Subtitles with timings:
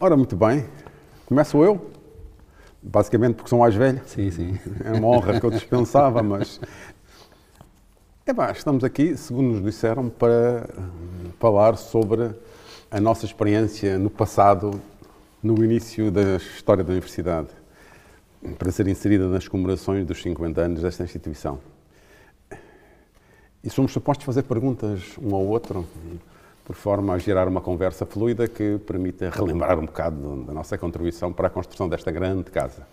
[0.00, 0.64] Ora, muito bem.
[1.26, 1.90] Começo eu,
[2.80, 4.00] basicamente porque sou mais velho.
[4.06, 4.58] Sim, sim.
[4.84, 6.60] É uma honra que eu dispensava, mas.
[8.24, 10.68] É pá, estamos aqui, segundo nos disseram, para
[11.40, 12.30] falar sobre
[12.88, 14.80] a nossa experiência no passado,
[15.42, 17.48] no início da história da Universidade,
[18.56, 21.58] para ser inserida nas comemorações dos 50 anos desta instituição.
[23.64, 25.84] E somos supostos fazer perguntas um ao outro,
[26.68, 31.32] por forma a gerar uma conversa fluida que permita relembrar um bocado da nossa contribuição
[31.32, 32.86] para a construção desta grande casa.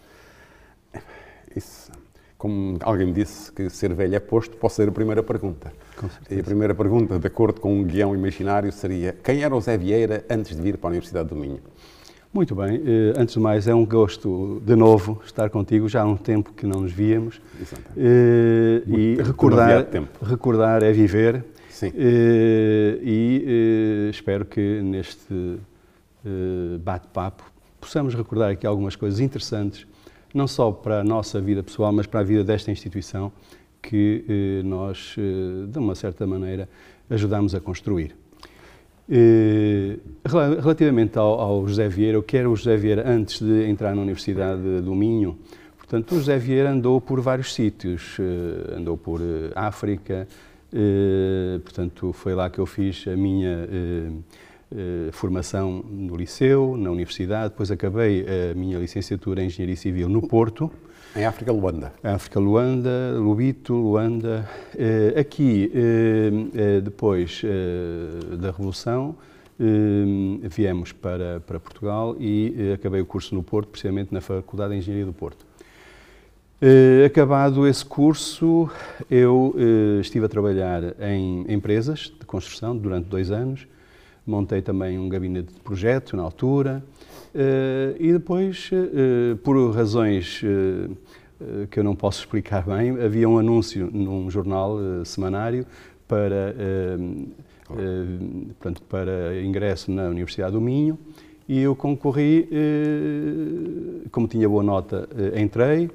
[1.54, 1.92] Isso,
[2.38, 5.74] como alguém disse que ser velho é posto, posso ser a primeira pergunta.
[6.32, 9.78] E a primeira pergunta, de acordo com um guião imaginário, seria: quem era o Zé
[9.78, 11.60] Vieira antes de vir para a Universidade do Minho?
[12.34, 15.90] Muito bem, eh, antes de mais, é um gosto de novo estar contigo.
[15.90, 17.42] Já há um tempo que não nos víamos.
[17.62, 17.92] Exatamente.
[17.98, 20.26] Eh, e recordar, tempo.
[20.26, 21.44] recordar é viver.
[21.76, 21.92] Sim.
[21.94, 25.58] Eh, e eh, espero que neste
[26.26, 27.44] eh, bate-papo
[27.82, 29.86] possamos recordar aqui algumas coisas interessantes,
[30.34, 33.30] não só para a nossa vida pessoal, mas para a vida desta instituição
[33.82, 35.16] que nós,
[35.70, 36.68] de uma certa maneira,
[37.10, 38.16] ajudamos a construir.
[40.26, 44.02] Rela- Relativamente ao, ao José Vieira, eu quero o José Vieira antes de entrar na
[44.02, 45.38] Universidade do Minho.
[45.78, 48.18] Portanto, o José Vieira andou por vários sítios,
[48.76, 49.22] andou por
[49.54, 50.28] África,
[51.64, 54.10] portanto, foi lá que eu fiz a minha eh,
[54.76, 60.22] eh, formação no liceu, na universidade, depois acabei a minha licenciatura em Engenharia Civil no
[60.28, 60.72] Porto,
[61.16, 61.94] Em África, Luanda.
[62.04, 64.50] África, Luanda, Lubito, Luanda.
[64.78, 69.16] Eh, aqui, eh, eh, depois eh, da Revolução,
[69.58, 69.64] eh,
[70.50, 74.80] viemos para, para Portugal e eh, acabei o curso no Porto, precisamente na Faculdade de
[74.80, 75.46] Engenharia do Porto.
[76.62, 78.70] Eh, acabado esse curso,
[79.12, 83.68] eu eh, estive a trabalhar em empresas de construção durante dois anos.
[84.26, 86.82] Montei também um gabinete de projeto na altura.
[87.34, 88.70] eh, e depois,
[89.44, 90.42] por razões
[91.70, 95.66] que eu não posso explicar bem, havia um anúncio num jornal semanário
[96.08, 96.56] para,
[98.48, 100.98] portanto, para ingresso na Universidade do Minho
[101.48, 102.48] e eu concorri,
[104.12, 105.90] como tinha boa nota, entrei.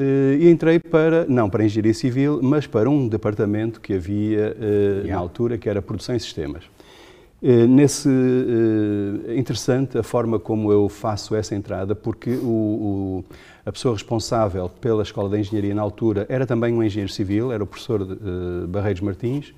[0.00, 5.02] Eh, e entrei para, não para Engenharia Civil, mas para um departamento que havia eh,
[5.06, 6.64] na altura, que era Produção e Sistemas.
[7.42, 8.08] Eh, Nesse,
[9.36, 13.24] interessante a forma como eu faço essa entrada, porque o, o-
[13.66, 17.62] a pessoa responsável pela Escola de Engenharia na altura era também um engenheiro civil, era
[17.62, 18.00] o professor
[18.66, 19.52] Barreiros Martins,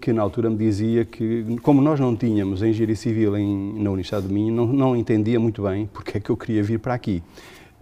[0.00, 4.28] que na altura me dizia que, como nós não tínhamos engenharia civil em, na Universidade
[4.28, 7.20] do Minho, não, não entendia muito bem porque é que eu queria vir para aqui.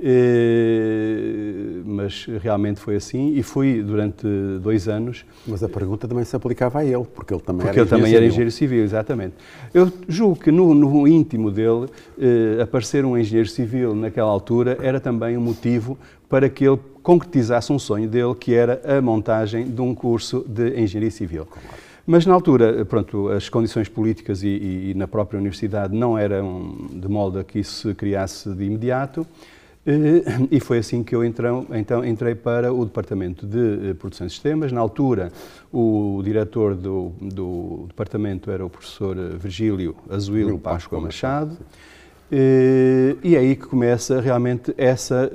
[0.01, 4.27] Eh, mas realmente foi assim e fui durante
[4.63, 7.89] dois anos Mas a pergunta também se aplicava a ele, porque ele também porque era
[7.89, 9.35] ele também era engenheiro civil, exatamente.
[9.75, 11.87] Eu julgo que no, no íntimo dele,
[12.19, 15.99] eh, aparecer um engenheiro civil naquela altura era também um motivo
[16.29, 20.79] para que ele concretizasse um sonho dele, que era a montagem de um curso de
[20.81, 21.47] engenharia civil.
[22.07, 26.87] Mas na altura, pronto, as condições políticas e, e- e na própria universidade não eram
[26.93, 29.27] de modo a que isso se criasse de imediato.
[29.91, 34.27] Eh, E foi assim que eu entrão- então entrei para o Departamento de eh, Produção
[34.27, 34.71] de Sistemas.
[34.71, 35.33] Na altura,
[35.73, 41.57] o diretor do, do departamento era o professor eh, Virgílio Azuilo Páscoa Machado.
[42.31, 45.31] E é aí que começa realmente essa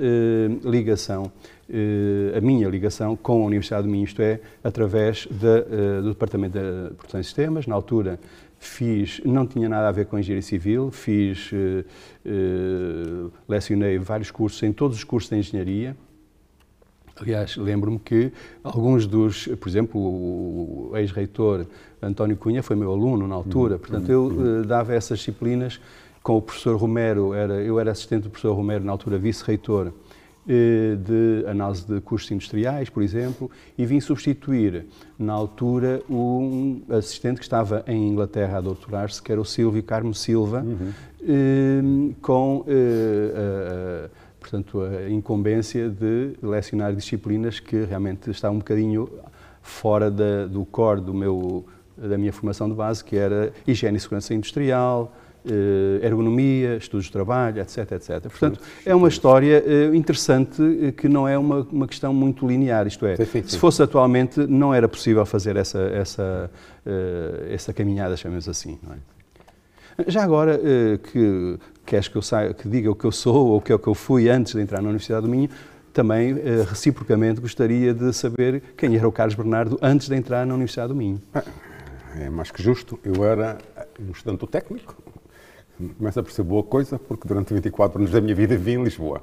[0.62, 1.24] ligação,
[2.36, 6.94] a minha ligação com a Universidade do Minho, isto é, através da, do Departamento de
[6.94, 7.66] Produção de Sistemas.
[7.66, 8.20] Na altura,
[8.66, 11.84] fiz, não tinha nada a ver com engenharia civil, fiz, eh,
[12.24, 15.96] eh, lecionei vários cursos, em todos os cursos de engenharia.
[17.16, 18.32] Aliás, lembro-me que
[18.62, 21.66] alguns dos, por exemplo, o ex-reitor
[22.02, 25.80] António Cunha foi meu aluno na altura, portanto eu eh, dava essas disciplinas
[26.22, 29.92] com o professor Romero, era, eu era assistente do professor Romero, na altura vice-reitor
[30.46, 34.86] de análise de custos industriais, por exemplo, e vim substituir,
[35.18, 40.14] na altura, um assistente que estava em Inglaterra a doutorar-se, que era o Silvio Carmo
[40.14, 40.64] Silva,
[41.22, 41.80] eh,
[42.20, 49.08] com eh, a- a- portanto, a incumbência de lecionar disciplinas que realmente estavam um bocadinho
[49.62, 51.64] fora da- do core do meu,
[51.96, 55.23] da minha formação de base, que era higiene e segurança industrial, eh,
[56.02, 58.20] ergonomia, estudos de trabalho, etc, etc.
[58.22, 62.86] Portanto, é uma história eh, interessante eh, que não é uma, uma questão muito linear,
[62.86, 63.48] isto é, Sim, sim, sim.
[63.48, 66.50] se fosse atualmente não era possível fazer essa, essa,
[66.86, 68.78] eh, essa caminhada, chamemos assim.
[69.98, 70.10] É?
[70.10, 73.58] Já agora, eh, que queres que eu saia, que diga o que eu sou ou
[73.58, 75.48] o que é o que eu fui antes de entrar na Universidade do Minho,
[75.92, 80.54] também, eh, reciprocamente, gostaria de saber quem era o Carlos Bernardo antes de entrar na
[80.54, 81.22] Universidade do Minho.
[82.16, 82.98] É mais que justo.
[83.04, 83.58] Eu era
[84.00, 84.96] um estudante técnico,
[85.98, 89.20] Começa a perceber boa coisa, porque durante 24 anos da minha vida vivi em Lisboa.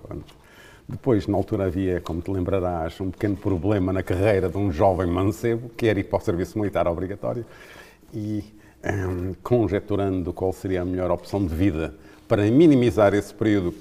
[0.88, 5.08] Depois, na altura, havia, como te lembrarás, um pequeno problema na carreira de um jovem
[5.08, 7.46] mancebo, que era ir para o serviço militar obrigatório,
[8.14, 8.44] e
[8.84, 11.96] um, conjecturando qual seria a melhor opção de vida
[12.28, 13.74] para minimizar esse período,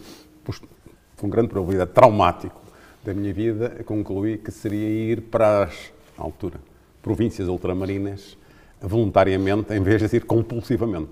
[1.17, 2.61] com grande probabilidade traumático
[3.05, 6.61] da minha vida, concluí que seria ir para as, na altura,
[7.03, 8.37] províncias ultramarinas,
[8.81, 11.11] voluntariamente, em vez de ir compulsivamente.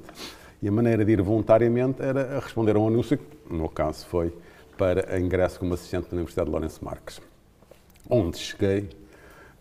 [0.61, 4.05] E a maneira de ir voluntariamente era responder a um anúncio, que no meu caso
[4.07, 4.35] foi
[4.77, 7.21] para ingresso como assistente da Universidade de Lourenço Marques,
[8.11, 8.91] onde cheguei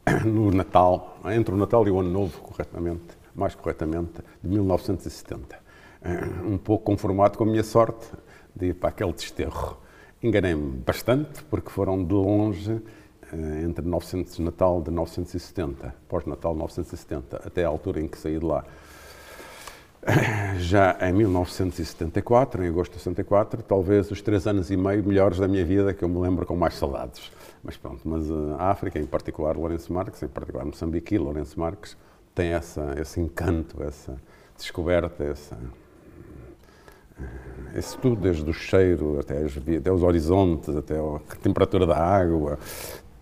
[0.26, 5.60] no Natal, entre o Natal e o Ano Novo, corretamente, mais corretamente, de 1970.
[6.02, 8.08] Eh, um pouco conformado com a minha sorte
[8.56, 9.78] de ir para aquele desterro.
[10.22, 12.82] Enganei-me bastante, porque foram de longe,
[13.32, 18.40] eh, entre 900, Natal de 1970, pós-Natal de 1970, até a altura em que saí
[18.40, 18.64] de lá,
[20.59, 25.48] já em 1974, em agosto de 74, talvez os três anos e meio melhores da
[25.48, 27.31] minha vida que eu me lembro com mais saudades.
[27.63, 31.98] Mas pronto, mas uh, a África, em particular Lourenço Marques, em particular Moçambique Lourenço Marques,
[32.33, 34.15] tem essa, esse encanto, essa
[34.56, 35.57] descoberta, essa,
[37.19, 37.24] eh,
[37.75, 42.57] esse tudo, desde o cheiro até, as, até os horizontes, até a temperatura da água,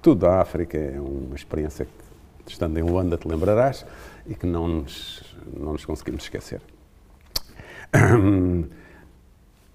[0.02, 3.86] tudo a África é uma experiência que, estando em Luanda, te lembrarás
[4.28, 6.62] e que não nos, não nos conseguimos esquecer.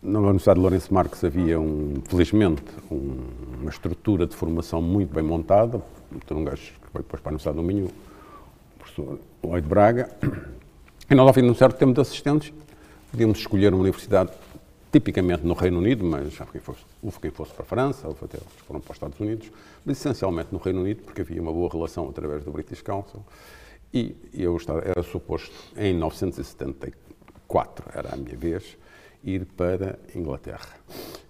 [0.03, 3.19] Na Universidade de Lourenço Marques havia, um, felizmente, um,
[3.61, 5.81] uma estrutura de formação muito bem montada,
[6.27, 10.11] por um gajo que foi depois para a Universidade do Minho, o professor Lloyd Braga,
[11.11, 12.53] e nós, ao fim de um certo tempo de assistentes,
[13.11, 14.31] podíamos escolher uma universidade
[14.93, 18.25] tipicamente no Reino Unido, mas já quem fosse, houve quem fosse para a França, houve
[18.25, 19.51] até foram para os Estados Unidos,
[19.85, 23.21] mas essencialmente no Reino Unido, porque havia uma boa relação através do British Council,
[23.93, 27.10] e eu estava, era suposto, em 1974,
[27.95, 28.77] era a minha vez,
[29.25, 30.77] ir para Inglaterra.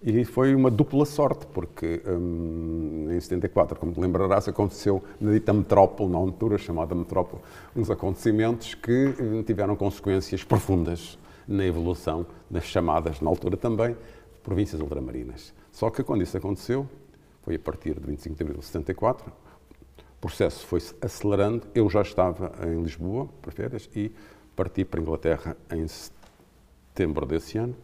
[0.02, 5.52] E foi uma dupla sorte, porque hum, em 74, como te lembrarás, aconteceu na dita
[5.52, 7.42] metrópole, na altura chamada metrópole,
[7.76, 13.96] uns acontecimentos que hum, tiveram consequências profundas na evolução das chamadas, na altura também,
[14.42, 15.52] províncias ultramarinas.
[15.72, 16.88] Só que quando isso aconteceu,
[17.42, 21.66] foi a partir de 25 de abril de 74, o processo foi-se acelerando.
[21.74, 24.12] Eu já estava em Lisboa para férias e
[24.60, 27.74] parti para a Inglaterra em setembro desse ano.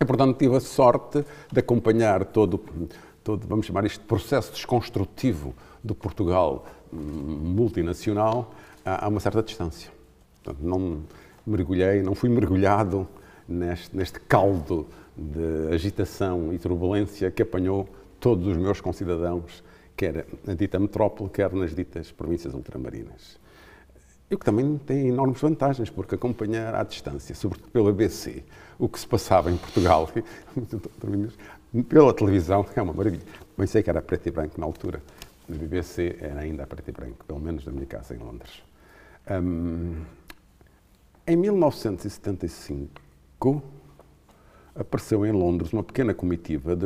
[0.00, 2.58] E, portanto, tive a sorte de acompanhar todo,
[3.22, 5.54] todo vamos chamar isto, processo desconstrutivo
[5.84, 9.90] do Portugal hum, multinacional a, a uma certa distância.
[10.42, 11.02] Portanto, não
[11.46, 13.06] mergulhei, não fui mergulhado
[13.46, 17.86] neste, neste caldo de agitação e turbulência que apanhou
[18.18, 19.62] todos os meus concidadãos
[19.94, 23.38] quer na dita metrópole, quer nas ditas províncias ultramarinas.
[24.30, 28.44] E que também tem enormes vantagens, porque acompanhar à distância, sobretudo pela BC,
[28.78, 30.08] o que se passava em Portugal,
[31.88, 33.24] pela televisão, é uma maravilha.
[33.56, 35.02] Pensei que era preto e branco na altura.
[35.48, 38.62] Na BBC era ainda preto e branco, pelo menos na minha casa em Londres.
[39.28, 40.04] Um,
[41.26, 43.62] em 1975,
[44.80, 46.76] apareceu em Londres uma pequena comitiva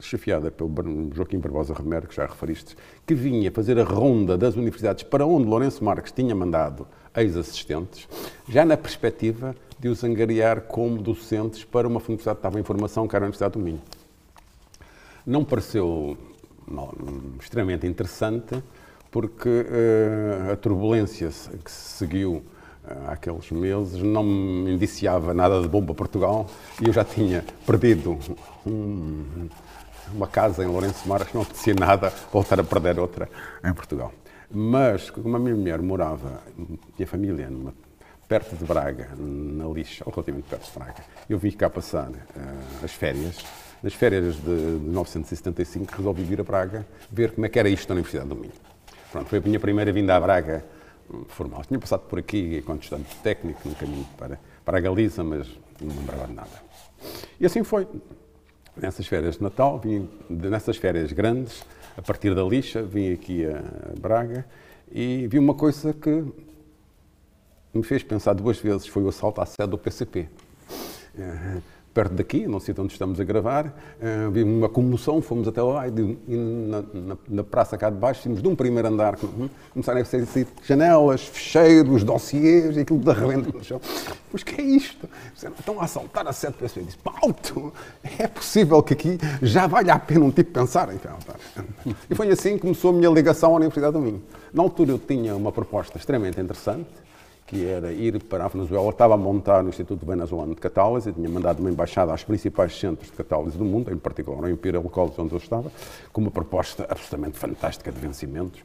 [0.00, 0.70] chefiada pelo
[1.14, 5.48] Joaquim Barbosa Romero, que já referiste, que vinha fazer a ronda das universidades para onde
[5.48, 6.86] Lourenço Marques tinha mandado
[7.16, 8.06] ex-assistentes,
[8.46, 13.08] já na perspectiva de os angariar como docentes para uma universidade que estava em formação,
[13.08, 13.80] que era a Universidade do Minho.
[15.26, 16.18] Não pareceu
[16.70, 16.92] não,
[17.40, 18.62] extremamente interessante,
[19.10, 21.30] porque uh, a turbulência
[21.64, 22.42] que se seguiu
[23.06, 26.46] aqueles meses não me indiciava nada de bom para Portugal
[26.80, 28.18] e eu já tinha perdido
[28.66, 29.48] um,
[30.12, 33.28] uma casa em Lourenço Marques, não acontecia nada voltar a perder outra
[33.64, 34.12] em Portugal.
[34.50, 37.74] Mas, como a minha mulher morava, minha família, numa,
[38.26, 42.84] perto de Braga, na Lixa, ou relativamente perto de Braga, eu vim cá passar uh,
[42.84, 43.44] as férias.
[43.82, 47.88] Nas férias de, de 1975 resolvi vir a Braga ver como é que era isto
[47.88, 48.52] na Universidade do Minho.
[49.12, 50.64] Pronto, foi a minha primeira vinda a Braga
[51.28, 51.64] formal.
[51.64, 55.48] Tinha passado por aqui enquanto estudante técnico no caminho para, para a Galiza, mas
[55.80, 56.62] não lembrava de nada.
[57.40, 57.86] E assim foi.
[58.76, 61.64] Nessas férias de Natal, vim, nessas férias grandes,
[61.96, 63.60] a partir da lixa, vim aqui a
[64.00, 64.46] Braga
[64.92, 66.24] e vi uma coisa que
[67.74, 70.28] me fez pensar duas vezes, foi o assalto à sede do PCP
[71.98, 75.88] perto daqui, não sei onde estamos a gravar, uh, vimos uma comoção, fomos até lá
[75.88, 80.00] e, na, na, na, praça cá de baixo, tínhamos de um primeiro andar, hum, começaram
[80.00, 83.80] a ser assim, janelas, fecheiros, dossiês, e aquilo de arrebento no chão.
[84.32, 85.08] Mas que é isto?
[85.34, 86.76] Estão a assaltar a sete pessoas.
[86.76, 87.72] Eu disse, alto,
[88.16, 91.00] é possível que aqui já valha a pena um tipo pensar em
[92.08, 94.22] E foi assim que começou a minha ligação à Universidade do Minho.
[94.54, 96.86] Na altura eu tinha uma proposta extremamente interessante,
[97.48, 98.90] que era ir para a Venezuela.
[98.90, 103.10] Estava a montar no Instituto Venezuelano de Catálise tinha mandado uma embaixada aos principais centros
[103.10, 105.72] de catálise do mundo, em particular ao Imperial College, onde eu estava,
[106.12, 108.60] com uma proposta absolutamente fantástica de vencimentos.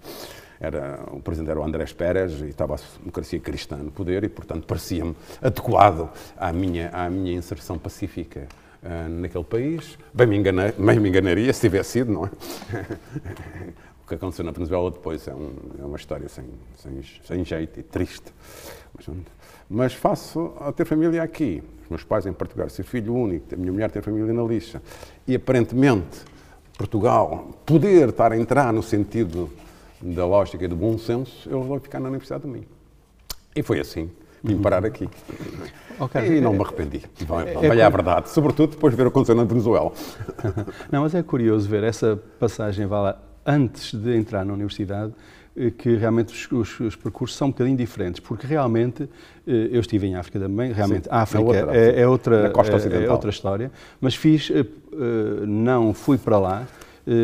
[0.60, 4.30] Era, o presidente era o Andrés Pérez e estava a democracia cristã no poder e,
[4.30, 8.48] portanto, parecia-me adequado à minha, à minha inserção pacífica
[8.84, 9.98] uh, naquele país.
[10.14, 12.30] Bem me, enganei, bem me enganaria se tivesse sido, não é?
[14.04, 16.44] o que aconteceu na Venezuela depois é, um, é uma história sem,
[16.76, 18.34] sem, sem, jeito e triste.
[18.96, 19.18] Mas,
[19.70, 21.64] mas, faço a ter família aqui.
[21.84, 24.82] Os meus pais em Portugal, ser filho único, a minha mulher tem família na lixa.
[25.26, 26.20] E aparentemente,
[26.78, 29.50] Portugal, poder estar a entrar no sentido
[30.02, 32.68] da lógica e do bom senso, eu vou ficar na Universidade do Minho.
[33.56, 34.10] E foi assim.
[34.44, 35.10] Vim parar aqui.
[35.98, 36.38] Okay.
[36.38, 37.02] E não me arrependi.
[37.62, 38.30] É, é, é a verdade.
[38.30, 39.94] Sobretudo depois de ver o que aconteceu na Venezuela.
[40.92, 45.14] Não, mas é curioso ver essa passagem, vá lá, antes de entrar na universidade,
[45.56, 49.04] eh, que realmente os, os, os, percursos são um bocadinho diferentes, porque realmente,
[49.46, 53.04] eh, eu estive em África também, realmente Sim, a África outra, é, é, outra, é,
[53.06, 53.72] é, outra história,
[54.02, 54.66] mas fiz, eh,
[55.46, 56.68] não fui para lá,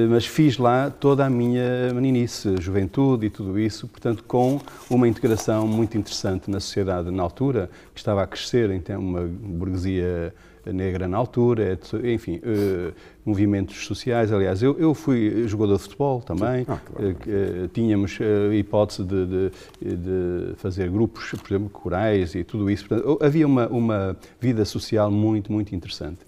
[0.09, 4.59] mas fiz lá toda a minha meninice, juventude e tudo isso, portanto, com
[4.89, 10.33] uma integração muito interessante na sociedade na altura, que estava a crescer, então, uma burguesia
[10.73, 12.93] negra na altura, enfim, uh,
[13.25, 14.31] movimentos sociais.
[14.31, 17.15] Aliás, eu, eu fui jogador de futebol também, ah, claro.
[17.15, 22.88] uh, tínhamos a hipótese de, de, de, fazer grupos, por exemplo, corais e tudo isso.
[22.88, 26.19] Portanto, havia uma, uma vida social muito, muito interessante.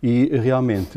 [0.00, 0.96] E realmente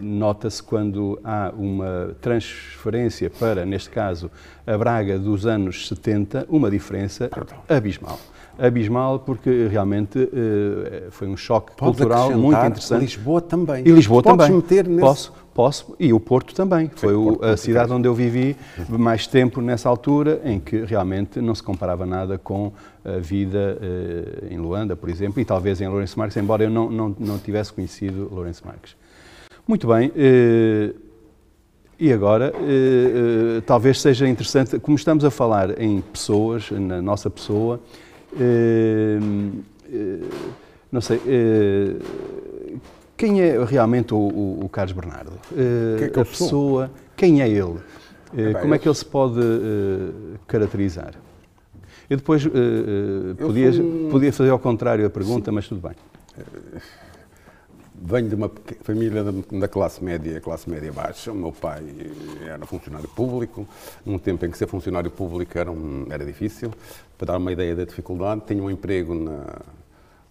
[0.00, 4.30] nota-se quando há uma transferência para, neste caso,
[4.66, 7.28] a Braga dos anos 70, uma diferença
[7.68, 8.18] abismal
[8.62, 13.00] abismal porque realmente uh, foi um choque Podes cultural muito interessante.
[13.00, 13.82] Lisboa também.
[13.84, 14.56] E Lisboa Podes também.
[14.56, 15.00] Meter nesse...
[15.00, 15.96] Posso, posso.
[15.98, 16.88] E o Porto também.
[16.94, 18.56] Foi o, Porto, a cidade onde eu vivi
[18.88, 22.72] mais tempo nessa altura, em que realmente não se comparava nada com
[23.04, 26.88] a vida uh, em Luanda, por exemplo, e talvez em Lourenço Marques, embora eu não,
[26.88, 28.94] não, não tivesse conhecido Lourenço Marques.
[29.66, 30.08] Muito bem.
[30.10, 31.12] Uh,
[31.98, 32.52] e agora,
[33.64, 38.11] talvez seja interessante, como estamos a falar em pessoas, na nossa pessoa, eh,
[40.90, 41.96] não sei, eh,
[43.16, 45.32] quem é realmente o, o, o Carlos Bernardo?
[45.52, 47.78] Eh, que é a pessoa, quem é ele?
[48.36, 49.40] É como é que ele se pode
[50.46, 51.14] caracterizar?
[52.08, 52.42] Eu depois
[53.38, 54.08] podia, um...
[54.10, 55.54] podia fazer ao contrário a pergunta, Sim.
[55.54, 55.94] mas tudo bem
[58.04, 58.50] venho de uma
[58.82, 61.30] família da classe média, classe média baixa.
[61.30, 61.82] O meu pai
[62.44, 63.66] era funcionário público.
[64.04, 66.72] Num tempo em que ser funcionário público era, um, era difícil.
[67.16, 69.60] Para dar uma ideia da dificuldade, tinha um emprego na,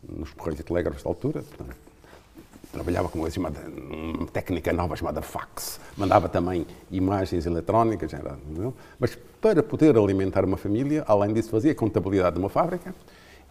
[0.07, 1.43] nos Correios e Telégrafos da altura.
[2.73, 5.79] Trabalhava com uma, uma técnica nova chamada fax.
[5.97, 8.13] Mandava também imagens eletrónicas.
[8.13, 8.37] Era,
[8.99, 12.93] Mas para poder alimentar uma família, além disso, fazia contabilidade de uma fábrica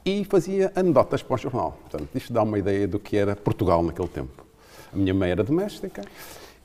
[0.05, 1.79] e fazia anedotas para o jornal.
[1.83, 4.45] Portanto, isto dá uma ideia do que era Portugal naquele tempo.
[4.93, 6.03] A minha mãe era doméstica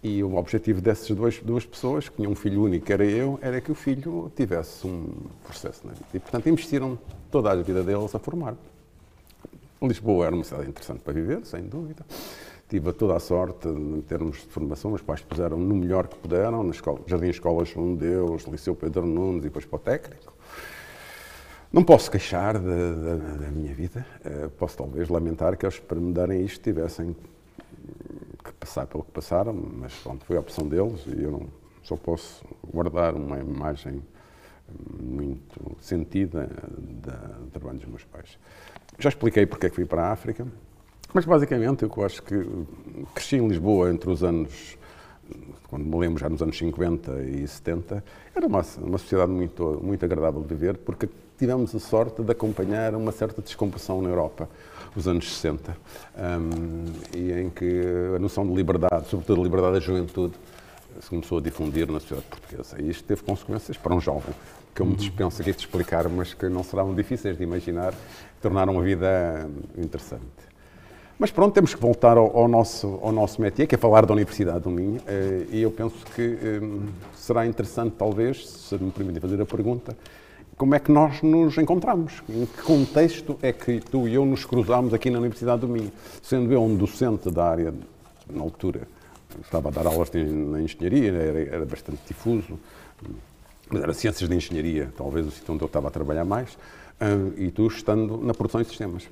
[0.02, 3.60] e o objetivo dessas duas, duas pessoas, que tinham um filho único, era eu, era
[3.60, 5.08] que o filho tivesse um
[5.44, 6.06] processo na vida.
[6.14, 6.98] E, portanto, investiram
[7.32, 8.56] toda a vida deles a formar.
[9.82, 12.06] Lisboa era uma cidade interessante para viver, sem dúvida.
[12.70, 16.64] Tive toda a sorte em termos de formação, os pais puseram no melhor que puderam,
[16.64, 20.35] na escola, Jardim Escolas João Deus, Liceu Pedro Nunes e depois para o técnico.
[21.72, 24.06] Não posso queixar da, minha vida.
[24.26, 27.16] Uh, posso talvez lamentar que eles, para me darem isto, tivessem
[28.44, 31.48] que passar pelo que passaram, mas pronto, foi a opção deles e eu não
[31.84, 34.02] só posso guardar uma imagem
[35.00, 38.38] muito sentida do trabalho dos meus pais.
[38.98, 40.48] Já expliquei porque é que fui para a África,
[41.14, 42.36] mas basicamente eu acho que
[43.14, 44.78] cresci em Lisboa entre os anos,
[45.70, 48.04] quando me lembro já nos anos 50 e 70,
[48.34, 52.96] era uma, uma sociedade muito, muito agradável de viver, porque tivemos a sorte de acompanhar
[52.96, 54.50] uma certa descompressão na Europa,
[54.96, 55.76] os anos 60,
[56.18, 57.82] um, e em que
[58.16, 60.34] a noção de liberdade, sobretudo a liberdade da juventude,
[61.02, 62.82] se começou a difundir na sociedade portuguesa.
[62.82, 64.34] E isto teve consequências para um jovem,
[64.74, 67.94] que eu me dispenso aqui de explicar, mas que não serão difíceis de imaginar,
[68.42, 70.24] tornaram a vida interessante.
[71.18, 74.14] Mas pronto, temos que voltar ao, ao, nosso, ao nosso métier, que é falar da
[74.14, 79.22] Universidade do Minho, eh, e eu penso que hum, será interessante, talvez, se me permitem
[79.22, 79.96] fazer a pergunta,
[80.58, 82.24] como é que nós nos encontramos?
[82.30, 85.92] Em que contexto é que tu e eu nos cruzamos aqui na Universidade do Minho?
[86.22, 87.74] Sendo eu um docente da área,
[88.30, 88.88] na altura,
[89.44, 92.60] estava a dar aulas na engenharia, era, era bastante difuso,
[93.70, 96.58] mas era ciências de engenharia, talvez o sítio onde eu estava a trabalhar mais,
[97.00, 97.06] ah,
[97.38, 99.10] e tu estando na produção de sistemas.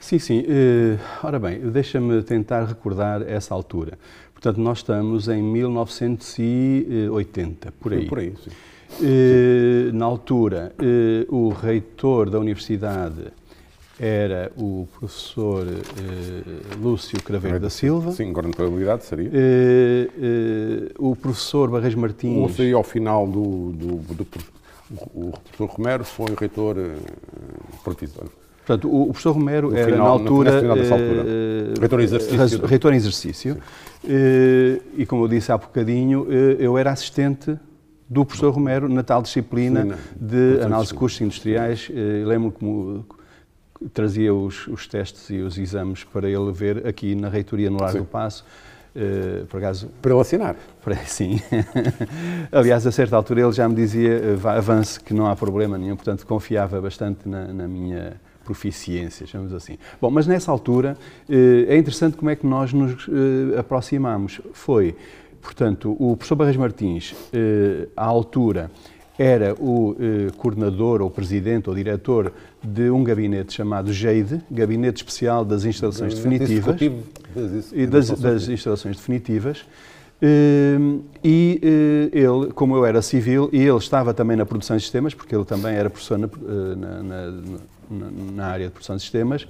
[0.00, 0.40] Sim, sim.
[0.40, 3.98] Uh, ora bem, deixa-me tentar recordar essa altura.
[4.32, 8.06] Portanto, nós estamos em 1980, por aí.
[8.06, 8.52] Por aí, sim.
[9.00, 13.26] Eh, na altura, eh, o reitor da universidade
[14.00, 18.12] era o professor eh, Lúcio Craveiro da Silva.
[18.12, 19.30] Sim, agora na probabilidade seria.
[20.98, 22.38] O professor Barreiros Martins.
[22.38, 24.26] Ou seria ao final do, do, do,
[25.14, 26.76] o professor Romero foi o reitor
[27.84, 28.24] provisor.
[28.66, 30.80] Portanto, o, professor Romero No era final- na altura, altura.
[31.26, 32.36] eh, Reitor em exercício.
[32.38, 33.56] res- reitor em exercício.
[34.06, 37.56] Eh, e como eu disse há bocadinho, eh, eu era assistente
[38.08, 39.98] do professor Romero na tal disciplina Disciplina.
[40.58, 41.90] de análise de custos industriais.
[41.92, 43.04] Eh, Lembro como
[43.92, 47.98] trazia os, os testes e os exames para ele ver aqui na reitoria no Largo
[47.98, 48.04] Sim.
[48.04, 48.44] do Passo.
[48.96, 50.56] Eh, por acaso, Para ele assinar.
[50.82, 51.38] para- Sim.
[52.50, 55.76] Aliás, a certa altura ele já me dizia, eh, vá, avance, que não há problema
[55.78, 59.76] nenhum, portanto confiava bastante na, na minha proficiência, chamamos assim.
[60.00, 60.96] Bom, mas nessa altura
[61.28, 64.40] eh, é interessante como é que nós nos eh, aproximamos.
[64.54, 64.96] Foi,
[65.40, 68.70] portanto, o professor Barreiros Martins, eh, à altura,
[69.18, 75.44] era o eh, coordenador ou presidente ou diretor de um gabinete chamado GEIDE, Gabinete Especial
[75.44, 76.76] das Instalações Definitivas
[77.72, 79.64] e das, das instalações definitivas.
[80.22, 84.82] Hum, E eh, ele, como eu era civil, e ele estava também na produção de
[84.82, 86.28] sistemas, porque ele também era professor na-
[86.76, 89.46] na- na- na área de produção de sistemas,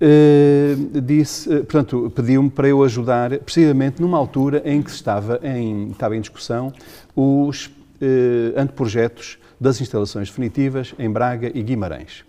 [0.00, 5.90] eh, disse, eh, portanto, pediu-me para eu ajudar, precisamente numa altura em que estava em,
[5.90, 6.72] estava em discussão
[7.16, 12.24] os eh, anteprojetos das instalações definitivas em Braga e Guimarães.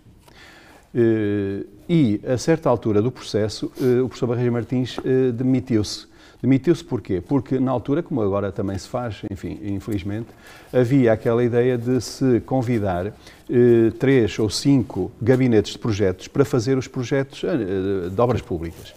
[0.94, 4.96] Eh, E, a certa altura do processo, o professor Barreiros Martins
[5.34, 6.06] demitiu-se.
[6.42, 7.20] Demitiu-se porquê?
[7.20, 10.28] Porque, na altura, como agora também se faz, enfim, infelizmente,
[10.72, 16.78] havia aquela ideia de se convidar eh, três ou cinco gabinetes de projetos para fazer
[16.78, 18.94] os projetos eh, de obras públicas.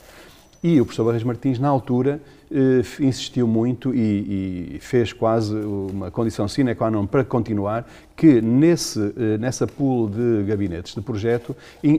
[0.64, 6.12] E o professor Barreiros Martins, na altura, eh, insistiu muito e, e fez quase uma
[6.12, 7.84] condição sine qua non para continuar
[8.16, 11.56] que nesse, eh, nessa pool de gabinetes de projeto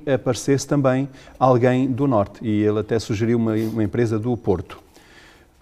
[0.07, 1.09] aparecesse também
[1.39, 2.39] alguém do Norte.
[2.41, 4.84] E ele até sugeriu uma, uma empresa do Porto.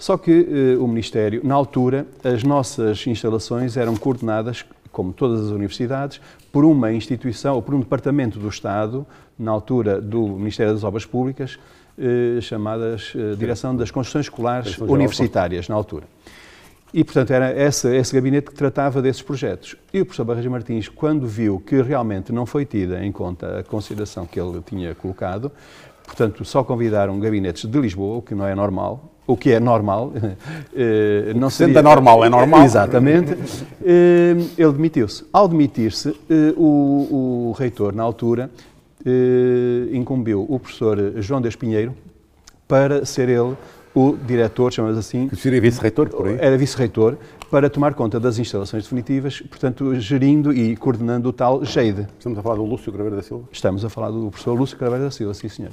[0.02, 5.52] Só que eh, o Ministério, na altura, as nossas instalações eram coordenadas, como todas as
[5.52, 9.06] universidades, por uma instituição ou por um departamento do Estado,
[9.38, 11.56] na altura do Ministério das Obras Públicas,
[11.96, 16.06] eh, chamadas eh, Direção das Construções Escolares Universitárias, na altura.
[16.92, 19.76] E, portanto, era essa, esse gabinete que tratava desses projetos.
[19.94, 23.62] E o professor Barreiros Martins, quando viu que realmente não foi tida em conta a
[23.62, 25.52] consideração que ele tinha colocado,
[26.04, 30.12] portanto, só convidaram gabinetes de Lisboa, o que não é normal, o que é normal,
[30.74, 32.64] eh, não sendo anormal, é normal.
[32.64, 33.36] Exatamente.
[33.84, 35.24] Eh, Ele demitiu-se.
[35.32, 38.50] Ao demitir-se, eh, o, o reitor, na altura,
[39.92, 41.92] incumbiu o professor João Deus Pinheiro
[42.68, 43.56] para ser ele
[43.94, 46.36] o diretor, chamamos assim, Que seria vice-reitor por aí.
[46.40, 47.16] era vice-reitor,
[47.50, 52.06] para tomar conta das instalações definitivas, portanto, gerindo e coordenando o tal GEIDE.
[52.16, 53.44] Estamos a falar do Lúcio Graveiro da Silva.
[53.52, 55.72] Estamos a falar do professor Lúcio Carvalho da Silva, sim senhor.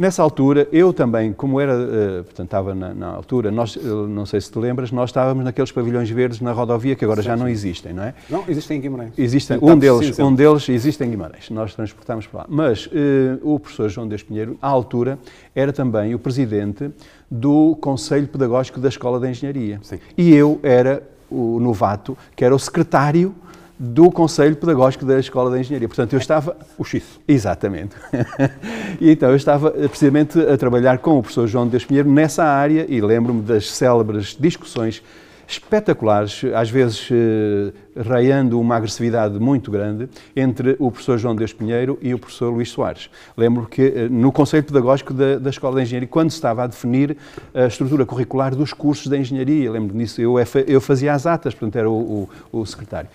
[0.00, 4.24] Nessa altura, eu também, como era, eh, portanto, estava na, na altura, nós, eh, não
[4.24, 7.46] sei se te lembras, nós estávamos naqueles pavilhões verdes na rodovia que agora já não
[7.46, 8.14] existem, não é?
[8.30, 9.12] Não, existem em Guimarães.
[9.18, 10.24] Existem, Então, um deles, precisa.
[10.24, 12.46] um deles existe em Guimarães, nós transportamos para lá.
[12.48, 15.18] Mas eh, o professor João Deus Pinheiro, à altura,
[15.54, 16.90] era também o presidente
[17.30, 19.80] do Conselho Pedagógico da Escola de Engenharia.
[19.82, 19.98] Sim.
[20.16, 23.34] E eu era o novato, que era o secretário
[23.82, 25.88] do Conselho Pedagógico da Escola de Engenharia.
[25.88, 26.54] Portanto, eu estava...
[26.76, 27.02] O X.
[27.26, 27.96] Exatamente.
[29.00, 32.84] e então eu estava precisamente a trabalhar com o professor João Deus Pinheiro nessa área
[32.86, 35.02] e lembro-me das célebres discussões
[35.48, 37.72] espetaculares, às vezes eh,
[38.06, 42.70] raiando uma agressividade muito grande, entre o professor João Deus Pinheiro e o professor Luís
[42.70, 43.10] Soares.
[43.36, 46.66] Lembro que eh, no Conselho Pedagógico da, da Escola de Engenharia, quando se estava a
[46.68, 47.16] definir
[47.52, 51.52] a estrutura curricular dos cursos de Engenharia, lembro disso, eu, é eu fazia as atas,
[51.52, 53.10] portanto era o, o- o secretário.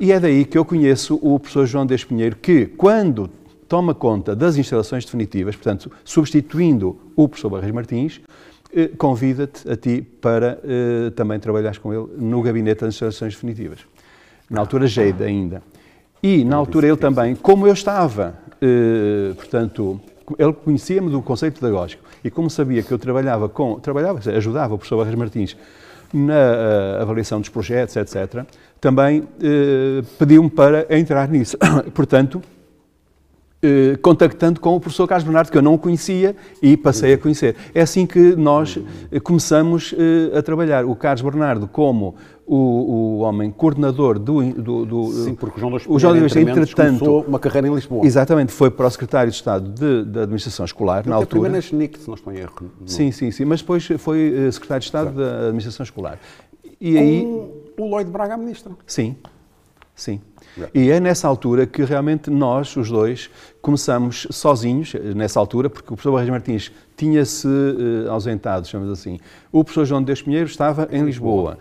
[0.00, 3.28] E é daí que eu conheço o professor João Deus Pinheiro, que quando
[3.68, 8.18] toma conta das instalações definitivas, portanto, substituindo o professor Barreiros Martins,
[8.74, 13.80] eh, convida-te a ti para eh, também trabalhares com ele no gabinete das instalações definitivas.
[14.48, 15.62] Na altura, Geide ainda.
[16.22, 20.00] E, na altura, ele também, como eu estava, eh, portanto,
[20.38, 24.78] ele conhecia-me do conceito pedagógico e como sabia que eu trabalhava com, trabalhava, ajudava o
[24.78, 25.56] professor Barreiros Martins
[26.12, 28.44] na eh, avaliação dos projetos, etc.,
[28.80, 31.56] também eh, pediu-me para entrar nisso.
[31.94, 32.40] Portanto,
[33.62, 37.18] eh, contactando com o professor Carlos Bernardo, que eu não o conhecia e passei a
[37.18, 37.54] conhecer.
[37.74, 38.78] É assim que nós
[39.12, 40.86] eh, começamos eh, a trabalhar.
[40.86, 42.14] O Carlos Bernardo como
[42.46, 44.42] o, o homem coordenador do...
[44.54, 47.74] do, do Sim, porque o João Luís o João Luís, entretanto, começou uma carreira em
[47.74, 48.04] Lisboa.
[48.04, 51.28] exatamente, foi para o secretário de Estado de- da Administração Escolar, na altura.
[51.30, 52.54] primeiro na SNIC, se não estou em erro.
[52.80, 52.88] Não.
[52.88, 56.18] Sim, sim, sim, mas depois foi eh, secretário de Estado da Administração Escolar.
[56.80, 57.28] E aí,
[57.80, 58.72] o Lloyd Braga, a ministra.
[58.86, 59.16] sim,
[60.00, 60.18] Sim.
[60.74, 65.94] E é nessa altura que realmente nós, os dois, começamos sozinhos, nessa altura, porque o
[65.94, 69.18] professor Barreiros Martins tinha-se uh, ausentado, chamamos assim.
[69.52, 71.58] O professor João de Deus Pinheiro estava em Lisboa.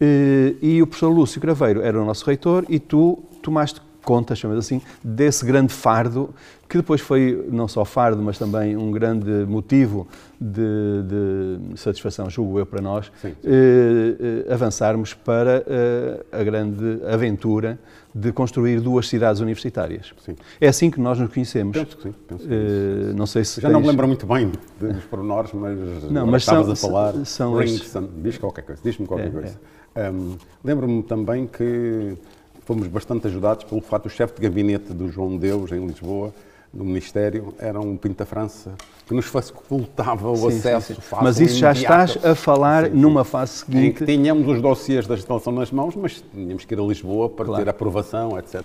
[0.00, 4.64] Uh, e o professor Lúcio Craveiro era o nosso reitor e tu tomaste conta, chamamos
[4.64, 6.34] assim, desse grande fardo,
[6.68, 10.08] que depois foi não só fardo, mas também um grande motivo
[10.40, 13.12] de, de satisfação, julgo eu, para nós.
[13.22, 17.78] Eh, eh, avançarmos para eh, a grande aventura
[18.14, 20.12] de construir duas cidades universitárias.
[20.24, 20.34] Sim.
[20.60, 21.76] É assim que nós nos conhecemos.
[21.76, 22.14] Penso que sim.
[22.26, 23.72] Penso que uh, não sei se Já tens...
[23.72, 25.78] não me lembro muito bem dos pormenores, mas,
[26.10, 27.24] não, mas estavas são, a falar.
[27.24, 29.60] São Ringson, diz qualquer coisa, diz-me qualquer é, coisa.
[29.94, 30.10] É.
[30.10, 32.16] Um, Lembro-me também que
[32.64, 36.32] fomos bastante ajudados pelo fato do chefe de gabinete do João Deus, em Lisboa,
[36.72, 38.72] no Ministério, era um Pinta França,
[39.06, 41.00] que nos facultava o sim, acesso sim, sim.
[41.02, 41.24] fácil.
[41.24, 43.86] Mas isso já estás a falar numa fase seguinte.
[43.86, 47.28] Em que tínhamos os dossiês da instalação nas mãos, mas tínhamos que ir a Lisboa
[47.28, 47.64] para claro.
[47.64, 48.62] ter aprovação, etc.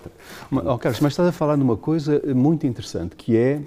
[0.49, 3.62] Mas, oh, Carlos, mas estás a falar de uma coisa muito interessante, que é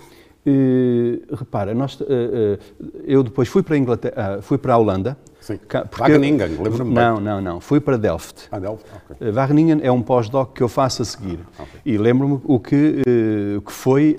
[0.47, 2.59] Uh, repara, nós, uh, uh,
[3.05, 5.15] eu depois fui para a Inglaterra, fui para a Holanda.
[5.57, 5.99] Sim.
[5.99, 7.25] Wageningen, lembro-me Não, bem.
[7.25, 7.61] não, não.
[7.61, 8.49] Fui para Delft.
[8.51, 9.31] Ah, Delft, ok.
[9.33, 11.39] Wageningen é um pós-doc que eu faço a seguir.
[11.59, 11.81] Ah, okay.
[11.85, 13.03] E lembro-me o que,
[13.65, 14.17] que foi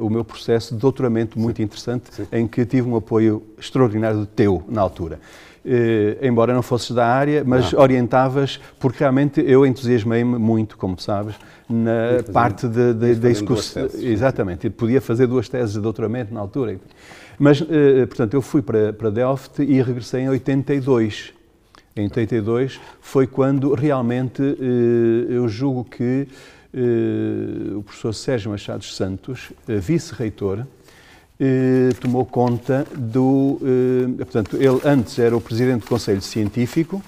[0.00, 1.62] o meu processo de doutoramento muito Sim.
[1.62, 2.26] interessante, Sim.
[2.32, 5.18] em que tive um apoio extraordinário do teu, na altura.
[5.68, 7.80] Eh, embora não fosses da área, mas não.
[7.80, 11.34] orientavas, porque realmente eu entusiasmei-me muito, como sabes,
[11.68, 13.88] na parte da execução.
[13.98, 16.78] Exatamente, podia fazer duas teses de doutoramento na altura.
[17.38, 21.32] Mas, eh, portanto, eu fui para, para Delft e regressei em 82.
[21.94, 26.26] Em 82 foi quando realmente eh, eu julgo que
[27.74, 30.66] o professor Sérgio Machado Santos, vice-reitor,
[31.38, 33.60] eh, tomou conta do.
[33.62, 37.02] Eh, portanto, ele antes era o presidente do Conselho Científico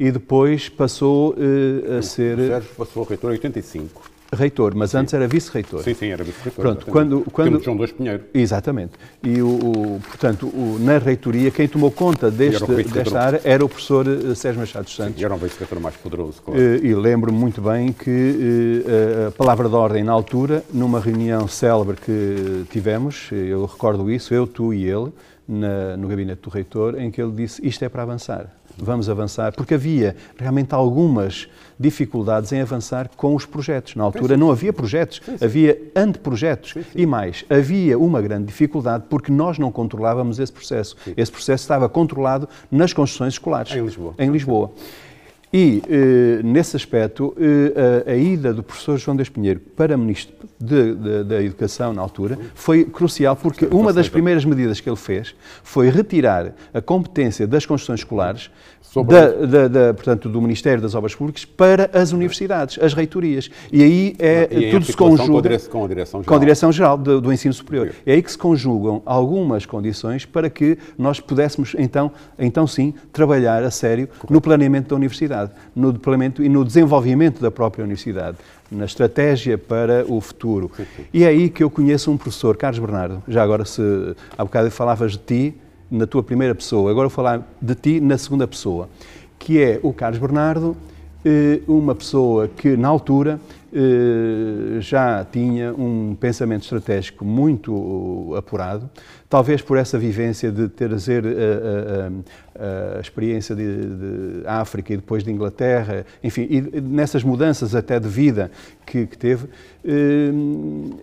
[0.00, 2.38] e depois passou eh, a ser.
[2.38, 4.98] O Sérgio passou a reitor em 85 reitor, mas sim.
[4.98, 5.82] antes era vice-reitor.
[5.82, 6.62] Sim, sim, era vice-reitor.
[6.62, 8.24] Pronto, quando, quando Temos João Dois Pinheiro.
[8.34, 8.92] Exatamente.
[9.22, 13.68] E o, o portanto, o, na reitoria quem tomou conta deste, desta área era o
[13.68, 15.16] professor uh, Sérgio Machado Santos.
[15.16, 16.60] Sim, era um vice-reitor mais poderoso, claro.
[16.60, 21.46] Uh, e lembro-me muito bem que uh, a palavra de ordem na altura, numa reunião
[21.46, 25.12] célebre que tivemos, eu recordo isso, eu, tu e ele,
[25.46, 29.52] na, no gabinete do reitor, em que ele disse isto é para avançar vamos avançar,
[29.54, 33.94] porque havia realmente algumas dificuldades em avançar com os projetos.
[33.94, 36.74] Na altura não havia projetos, havia anteprojetos.
[36.94, 40.96] E mais, havia uma grande dificuldade porque nós não controlávamos esse processo.
[41.16, 43.72] Esse processo estava controlado nas construções escolares.
[43.72, 44.14] Em Lisboa.
[44.18, 44.70] Em Lisboa.
[45.52, 50.34] E, eh, nesse aspecto, eh, a, a, ida do professor João Deus Pinheiro para Ministro
[50.58, 55.88] da Educação, na altura, foi crucial, porque uma das primeiras medidas que ele fez foi
[55.88, 58.50] retirar a competência das construções escolares
[59.04, 63.50] da, da, da, portanto, do Ministério das Obras Públicas para as universidades, as reitorias.
[63.72, 65.38] E aí é, e tudo se conjuga com
[65.84, 67.92] a, direção, com a Direção Geral, do, do, Ensino Superior.
[68.06, 73.62] É aí que se conjugam algumas condições para que nós pudéssemos, então, então sim, trabalhar
[73.62, 75.35] a sério no planeamento da universidade,
[75.74, 78.36] no planeamento e no desenvolvimento da própria universidade
[78.70, 80.70] na estratégia para o futuro.
[81.12, 83.80] E é aí que eu conheço um professor, Carlos Bernardo, já agora se
[84.36, 85.54] há bocado falavas de ti,
[85.90, 88.88] na tua primeira pessoa, agora vou falar de ti na segunda pessoa,
[89.38, 90.76] que é o Carlos Bernardo,
[91.66, 93.40] uma pessoa que na altura
[93.78, 98.88] eh, já tinha um pensamento estratégico muito apurado,
[99.28, 104.96] talvez por essa vivência de trazer a, a, a, a experiência de, de, África e
[104.96, 108.50] depois de Inglaterra, enfim, e nessas mudanças até de vida
[108.86, 109.46] que, que teve,
[109.84, 110.30] eh,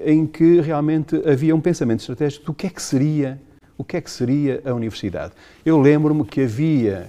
[0.03, 3.39] em que realmente havia um pensamento estratégico do que é que seria
[3.77, 5.33] o que é que seria a universidade.
[5.63, 7.07] Eu lembro-me que havia,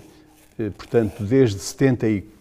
[0.59, 2.34] eh, portanto, desde 74,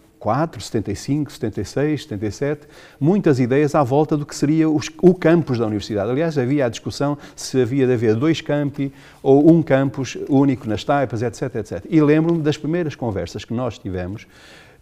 [0.60, 2.66] 75, 76, 77,
[2.98, 6.10] muitas ideias à volta do que seria o campus da universidade.
[6.10, 10.84] Aliás, havia a discussão se havia de haver dois campi ou um campus único nas
[10.84, 11.84] taipas, etc, etc.
[11.88, 14.26] E lembro-me das primeiras conversas que nós tivemos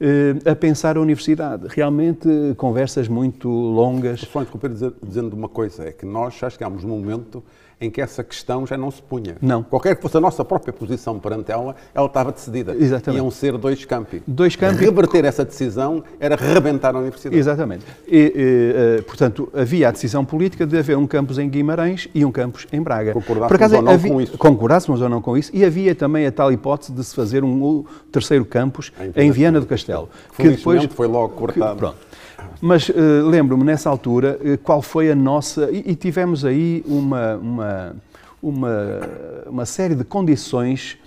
[0.01, 1.67] eh, a pensar a universidade.
[1.69, 4.21] Realmente, conversas muito longas.
[4.21, 4.71] Só interromper
[5.03, 7.43] dizendo uma coisa, é que nós já chegámos num momento
[7.83, 9.37] em que essa questão já não se punha.
[9.43, 9.63] Não.
[9.63, 12.75] Qualquer que fosse a nossa própria posição perante ela, ela estava decidida.
[12.79, 13.21] Exatamente.
[13.21, 14.23] Iam ser dois campi.
[14.27, 14.85] Dois campi.
[14.85, 17.37] Reverter essa decisão era rebentar a universidade.
[17.37, 17.85] Exatamente.
[18.07, 22.25] E, e, eh, portanto, havia a decisão política de haver um campus em Guimarães e
[22.25, 23.13] um campus em Braga.
[23.13, 24.39] Concordássemos ou não havia, com isso.
[24.39, 25.51] Concordássemos ou não com isso.
[25.53, 29.67] E havia também a tal hipótese de se fazer um terceiro campus em, Viana do
[29.67, 30.09] Castelo.
[30.37, 31.75] Que depois foi logo cortado.
[31.75, 32.12] Que, pronto.
[32.61, 32.93] Mas uh,
[33.29, 35.71] lembro-me, nessa altura, uh, qual foi a nossa.
[35.71, 37.97] E, e tivemos aí uma, uma,
[38.43, 39.01] uma,
[39.47, 40.99] uma série de condições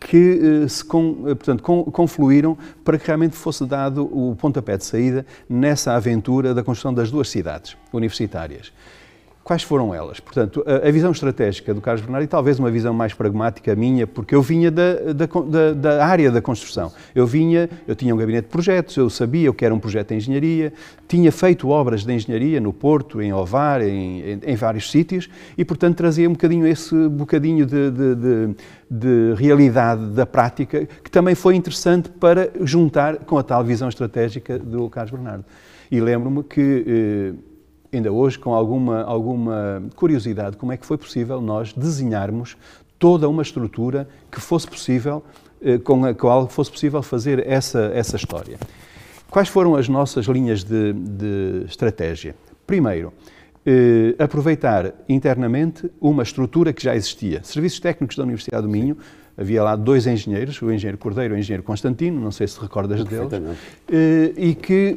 [0.00, 6.54] que se portanto, confluíram para que realmente fosse dado o pontapé de saída nessa aventura
[6.54, 8.72] da construção das duas cidades universitárias.
[9.46, 10.18] Quais foram elas?
[10.18, 14.04] Portanto, a, a, visão estratégica do Carlos Bernardo e talvez uma visão mais pragmática minha,
[14.04, 16.90] porque eu vinha da, da, da, área da construção.
[17.14, 20.08] Eu vinha, eu tinha um gabinete de projetos, eu sabia o que era um projeto
[20.08, 20.72] de engenharia,
[21.06, 25.64] tinha feito obras de engenharia no Porto, em Ovar, em, em, em vários sítios e,
[25.64, 28.56] portanto, trazia um bocadinho esse bocadinho de, de, de,
[28.90, 34.58] de realidade da prática, que também foi interessante para juntar com a tal visão estratégica
[34.58, 35.44] do Carlos Bernardo.
[35.88, 37.45] E lembro-me que eh,
[37.96, 42.56] ainda hoje com alguma, alguma curiosidade como é que foi possível nós desenharmos
[42.98, 45.22] toda uma estrutura que fosse possível,
[45.60, 48.58] eh, com a qual fosse possível fazer essa, essa história.
[49.30, 52.34] Quais foram as nossas linhas de, de estratégia?
[52.66, 53.12] Primeiro,
[53.66, 57.42] eh, aproveitar internamente uma estrutura que já existia.
[57.42, 58.96] Serviços técnicos da Universidade do Minho,
[59.36, 63.04] havia lá dois engenheiros, o engenheiro Cordeiro e o engenheiro Constantino, não sei se recordas
[63.04, 63.32] deles,
[63.90, 64.96] eh, e que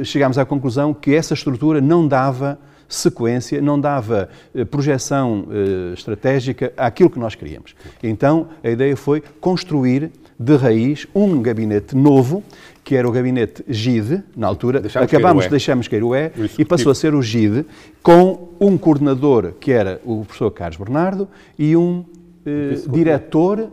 [0.00, 5.46] eh, chegámos à conclusão que essa estrutura não dava sequência, não dava eh, projeção
[5.94, 7.74] estratégica àquilo que nós queríamos.
[8.02, 12.42] Então, a ideia foi construir de raiz um gabinete novo,
[12.82, 16.64] que era o gabinete GIDE, na altura, deixamos acabámos, de deixamos cair o E, e
[16.64, 17.66] passou a ser o GIDE,
[18.02, 22.04] com um coordenador, que era o professor Carlos Bernardo, e um
[22.46, 23.70] eh, diretor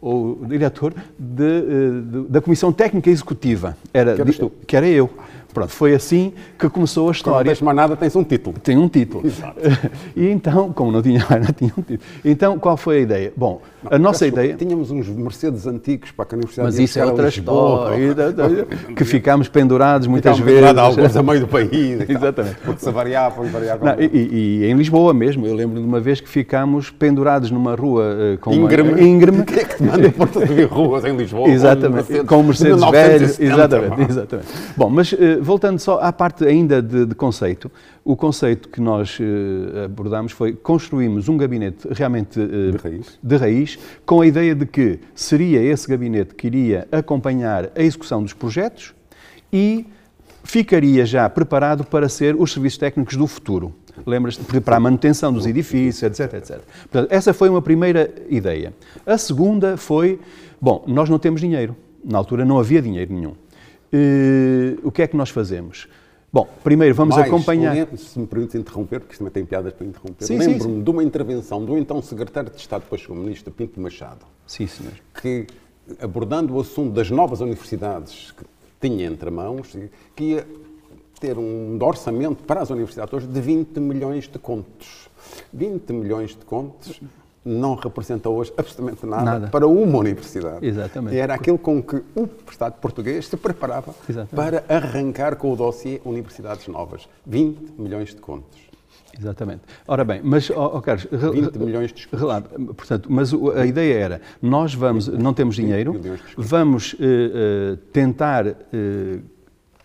[0.00, 1.60] ou diretor de, eh,
[2.02, 3.76] de, da Comissão Técnica Executiva.
[3.92, 4.52] Era, que, tu?
[4.66, 5.08] que era eu.
[5.52, 7.38] Pronto, foi assim que começou a história.
[7.38, 8.58] Quando não tens mais nada, tens um título.
[8.58, 9.26] Tem um título.
[9.26, 9.60] Exato.
[10.16, 12.00] E então, como não tinha mais, não tinha um título.
[12.24, 13.32] Então, qual foi a ideia?
[13.36, 14.54] Bom, a nossa ideia...
[14.54, 18.14] Tínhamos uns Mercedes antigos para que a Universidade Mas isso é outra história.
[18.96, 20.68] que ficámos pendurados muitas ficámos vezes.
[20.68, 22.00] Pendurados alguns a meio do país.
[22.08, 22.56] Exatamente.
[22.64, 23.86] Porque se variavam, variavam.
[23.86, 27.74] Não, e, e, em Lisboa mesmo, eu lembro de uma vez que ficámos pendurados numa
[27.74, 28.90] rua uh, com íngreme.
[28.90, 29.44] Uma, íngreme.
[29.44, 31.48] Quem é que te manda Porto de ruas em Lisboa?
[31.48, 32.24] Exatamente.
[32.24, 33.52] Com Mercedes, com Mercedes velho.
[33.52, 34.48] Exatamente, exatamente.
[34.76, 37.70] Bom, mas uh, voltando só à parte ainda de, de conceito,
[38.04, 43.18] o conceito que nós uh, abordámos foi construímos um gabinete realmente uh, de, raiz.
[43.22, 48.22] de raiz, com a ideia de que seria esse gabinete que iria acompanhar a execução
[48.22, 48.94] dos projetos
[49.50, 49.86] e
[50.42, 53.74] ficaria já preparado para ser os serviços técnicos do futuro.
[54.04, 54.60] Lembras-te?
[54.60, 56.60] Para a manutenção dos edifícios, etc, etc.
[56.90, 58.74] Portanto, essa foi uma primeira ideia.
[59.06, 60.20] A segunda foi,
[60.60, 61.74] bom, nós não temos dinheiro.
[62.04, 63.30] Na altura não havia dinheiro nenhum.
[63.30, 65.88] Uh, o que é que nós fazemos?
[66.34, 67.86] Bom, primeiro vamos Mais, acompanhar.
[67.96, 70.26] Se me permites interromper, porque isto também tem piadas para interromper.
[70.28, 74.26] Lembro-me de uma intervenção do então secretário de Estado, depois o ministro Pinto Machado.
[74.44, 74.94] Sim, senhor.
[75.22, 75.46] Que,
[76.00, 78.44] abordando o assunto das novas universidades que
[78.80, 79.76] tinha entre mãos,
[80.16, 80.46] que ia
[81.20, 85.08] ter um orçamento para as universidades hoje de 20 milhões de contos.
[85.52, 87.00] 20 milhões de contos
[87.44, 90.64] não representa hoje absolutamente nada, nada, para uma universidade.
[90.64, 91.14] Exatamente.
[91.14, 94.34] E era aquilo com que o Estado português se preparava Exatamente.
[94.34, 97.08] para arrancar com o dossiê Universidades Novas.
[97.26, 98.64] 20 milhões de contos.
[99.18, 99.62] Exatamente.
[99.86, 104.20] Ora bem, mas, oh, oh Carlos, 20 milhões de relato, portanto, mas a ideia era,
[104.42, 106.00] nós vamos, não temos dinheiro,
[106.36, 108.54] vamos uh, uh, tentar uh,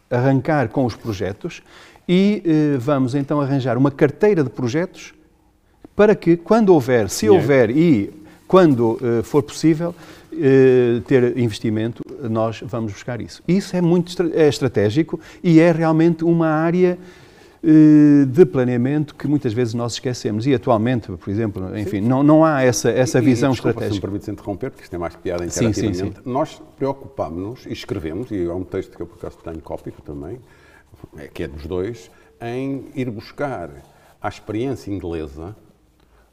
[0.09, 1.61] arrancar com os projetos
[2.07, 2.41] e
[2.79, 5.13] vamos então arranjar uma carteira de projetos
[5.99, 8.09] para que, quando houver, se houver e
[8.47, 9.93] quando uh, for possível
[10.31, 13.43] uh, ter investimento, nós vamos buscar isso.
[13.45, 16.97] Isso é muito é estratégico e é realmente uma área
[17.61, 20.47] uh, de planeamento que muitas vezes nós esquecemos.
[20.47, 23.95] E atualmente, por exemplo, enfim, não, não há essa, essa e, visão e, desculpa, estratégica.
[23.95, 25.97] Se me permites interromper, porque isto é mais piada interativamente.
[25.97, 26.21] Sim, sim, sim.
[26.23, 30.39] Nós preocupámos-nos e escrevemos, e é um texto que eu por acaso tenho cópico também,
[31.17, 32.09] é, que é dos dois,
[32.41, 33.69] em ir buscar
[34.21, 35.53] a experiência inglesa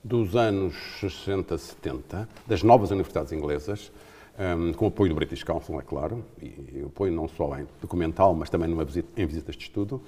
[0.07, 3.91] dos anos 60, 70, das novas universidades inglesas,
[4.39, 8.33] um, com apoio do British Council, é claro, e, e apoio não só em documental,
[8.33, 10.01] mas também numa visita, em visitas de estudo,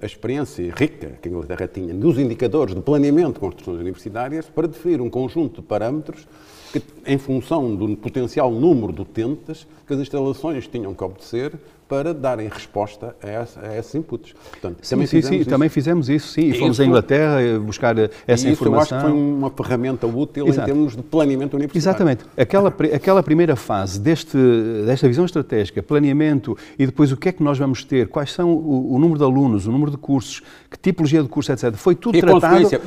[0.00, 4.68] a experiência rica que a Inglaterra tinha nos indicadores de planeamento de construções universitárias para
[4.68, 6.26] definir um conjunto de parâmetros
[6.72, 11.52] que, em função do potencial número de utentes que as instalações tinham que obedecer
[11.90, 14.32] para darem resposta a, essa, a esses inputs.
[14.48, 16.42] Portanto, sim, também, sim, fizemos sim, também fizemos isso, sim.
[16.42, 18.96] E fomos à Inglaterra buscar essa e isso informação.
[18.96, 20.70] eu acho que foi uma ferramenta útil Exato.
[20.70, 21.96] em termos de planeamento universitário.
[21.96, 22.24] Exatamente.
[22.36, 24.38] Aquela, aquela primeira fase deste,
[24.86, 28.52] desta visão estratégica, planeamento e depois o que é que nós vamos ter, quais são
[28.54, 31.74] o, o número de alunos, o número de cursos, que tipologia de curso, etc.
[31.74, 32.40] Foi tudo e tratado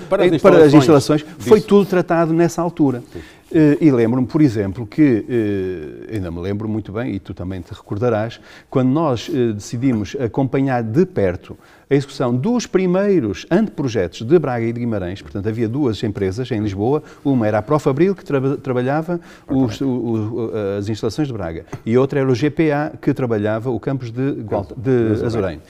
[0.09, 3.03] para as instalações, para as instalações foi tudo tratado nessa altura.
[3.11, 3.19] Sim.
[3.53, 5.25] Eh, E lembro-me, por exemplo, que,
[6.09, 8.39] eh, ainda me lembro muito bem, e tu também te recordarás,
[8.69, 11.55] quando nós eh, decidimos acompanhar de perto
[11.89, 16.59] a execução dos primeiros anteprojetos de Braga e de Guimarães, portanto havia duas empresas em
[16.61, 21.65] Lisboa, uma era a Profabril, que tra- trabalhava os- o- o- as instalações de Braga,
[21.85, 25.61] e outra era o GPA, que trabalhava o campus de, Gualta- de Azorém.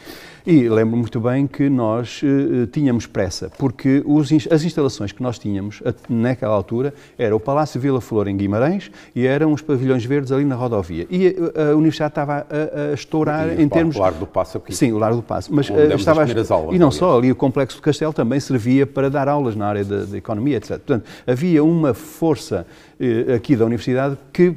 [0.46, 5.40] E lembro muito bem que nós eh, tínhamos pressa, porque os as instalações que nós
[5.40, 10.04] tínhamos a- naquela altura era o Palácio Vila Flor em Guimarães e eram os pavilhões
[10.04, 11.08] verdes ali na rodovia.
[11.10, 13.96] E a, a universidade estava a, a estourar E em o termos...
[13.96, 14.76] Largo do Passo aqui.
[14.76, 15.54] Sim, o Largo do Passo.
[15.54, 16.96] Mas eh, estava as aulas, E não aliás.
[16.96, 20.18] só, ali o Complexo do Castelo também servia para dar aulas na área da da
[20.18, 20.72] economia, etc.
[20.72, 22.68] Portanto, havia uma força
[23.00, 24.52] eh, aqui da universidade que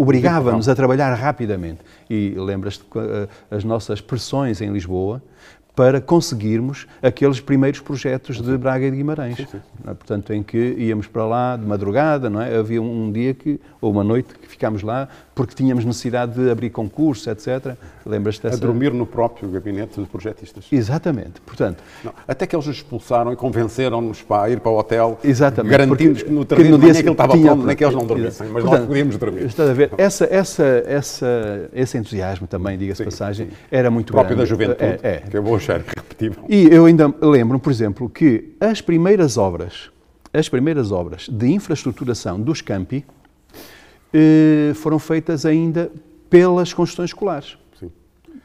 [0.00, 1.80] obrigava-nos a trabalhar rapidamente.
[2.08, 5.22] E lembras-te eh, as nossas pressões em Lisboa
[5.76, 9.38] para conseguirmos aqueles primeiros projetos de Braga e de Guimarães.
[9.84, 9.94] Não é?
[9.94, 12.56] Portanto, em que íamos para lá de madrugada, não é?
[12.56, 17.26] Havia um dia que, ou uma noite ficámos lá porque tínhamos necessidade de abrir concursos,
[17.26, 17.74] etc.
[18.04, 18.60] Lembras-te A dessa?
[18.60, 20.66] dormir no próprio gabinete dos projetistas.
[20.70, 21.40] Exatamente.
[21.40, 25.18] Portanto, Não, até que eles nos expulsaram e convenceram-nos para ir para o hotel,
[25.64, 27.84] garantindo-nos que no que terreno no de dia manhã aquilo estava tinha- pronto, nem que
[27.84, 29.44] eles não dormissem, mas nós Portanto, podíamos dormir.
[29.46, 29.90] Estás a ver?
[29.96, 34.50] Essa, essa, essa, esse entusiasmo também, diga-se passagem, era muito próprio da grande.
[34.50, 35.16] juventude, É, é.
[35.30, 36.44] que eu vou achar repetível.
[36.48, 39.90] E eu ainda lembro, por exemplo, que as primeiras obras,
[40.32, 43.04] as primeiras obras de infraestruturação dos campi
[44.74, 45.90] foram feitas ainda
[46.28, 47.56] pelas construções escolares.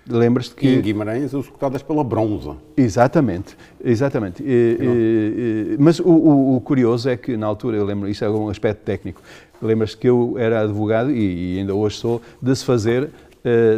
[0.08, 2.56] Lembras-te E em que Guimarães, executadas pela Bronza.
[2.78, 4.44] Exatamente, exatamente.
[4.44, 8.30] E- e- mas o, o- o curioso é que, na altura, eu lembro, isso é
[8.30, 9.20] um aspecto técnico,
[9.60, 13.08] lembras-te que eu era advogado, e, e ainda hoje sou, de se fazer, eh,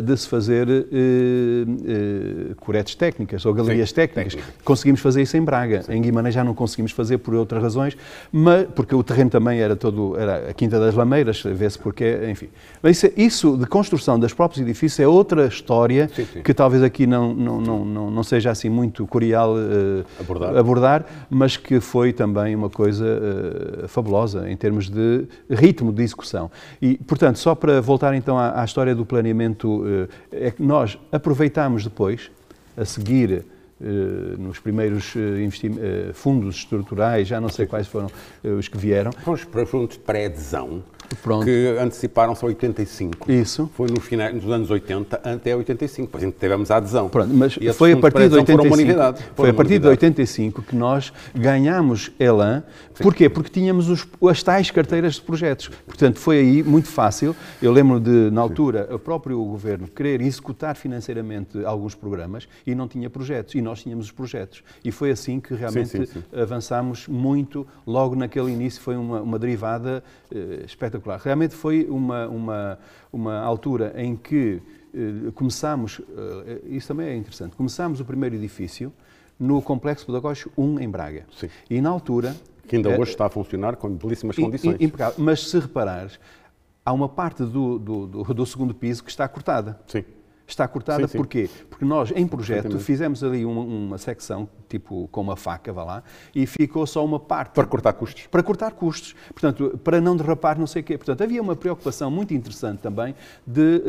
[0.01, 4.33] de se fazer eh, eh, curetes técnicas ou galerias Sim, técnicas.
[4.35, 4.57] técnica.
[4.63, 5.83] Conseguimos fazer isso em Braga.
[5.89, 7.97] Em Guimarães já não conseguimos fazer por outras razões,
[8.31, 12.49] mas, porque o terreno também era todo, era a Quinta das Lameiras, vê-se porque, enfim.
[12.81, 16.41] Mas isso, isso de construção dos próprios edifícios é outra história Sim, sim.
[16.41, 20.57] que talvez aqui não, não, não, não, não seja assim muito curial eh, Abordar.
[20.57, 26.49] abordar, mas que foi também uma coisa eh, fabulosa em termos de ritmo de execução.
[26.81, 30.97] E, portanto, só para voltar então à, à história do planeamento, eh, é que nós
[31.11, 32.31] aproveitámos depois,
[32.75, 33.45] a seguir
[33.79, 38.09] nos primeiros eh, eh, fundos estruturais, já não sei quais foram
[38.43, 40.83] eh, os que vieram, Foram os fundos de pré-adesão
[41.43, 43.31] que anteciparam-se a 85.
[43.31, 43.69] Isso.
[43.75, 47.07] Foi nos, finais, nos anos 80 até 85, depois ainda tivemos a adesão.
[47.09, 49.25] Pronto, mas foi a de partir de pré-adesão foram uma 85, unidade.
[49.35, 50.05] foi a partir de unidade.
[50.05, 52.63] 85 que nós ganhamos Elan.
[53.01, 53.29] Porquê?
[53.29, 55.69] Porque tínhamos os- as tais carteiras de projetos.
[55.85, 57.35] Portanto, foi aí muito fácil.
[57.61, 62.87] Eu lembro de, na altura, o próprio governo querer executar financeiramente alguns programas e não
[62.87, 63.55] tinha projetos.
[63.55, 64.63] E nós tínhamos os projetos.
[64.83, 66.23] E foi assim que realmente sim, sim.
[66.33, 67.67] avançámos muito.
[67.85, 70.03] Logo naquele início foi uma, uma derivada
[70.33, 71.19] eh, espetacular.
[71.19, 72.79] Realmente foi uma, uma,
[73.11, 74.61] uma altura em que
[74.93, 78.91] eh, começámos, eh, isso também é interessante, começámos o primeiro edifício
[79.39, 81.25] no Complexo Pedagógico 1 em Braga.
[81.31, 81.49] Sim.
[81.69, 82.35] E na altura...
[82.67, 84.77] Que ainda eh, hoje está a funcionar com belíssimas condições.
[84.79, 85.15] impecável.
[85.23, 86.19] Mas se reparares,
[86.83, 89.79] há uma parte do, do, do, do segundo piso que está cortada.
[89.87, 90.03] Sim.
[90.47, 91.17] Está cortada Sim, sim.
[91.17, 91.49] porquê?
[91.77, 96.03] Porque nós, em projeto, fizemos ali uma, uma secção, tipo com uma faca, vá lá,
[96.33, 98.25] e ficou só uma parte Para cortar custos.
[98.25, 100.97] para cortar custos, portanto, para não derrapar não sei o quê.
[100.97, 103.13] Portanto, havia uma preocupação muito interessante também
[103.45, 103.83] de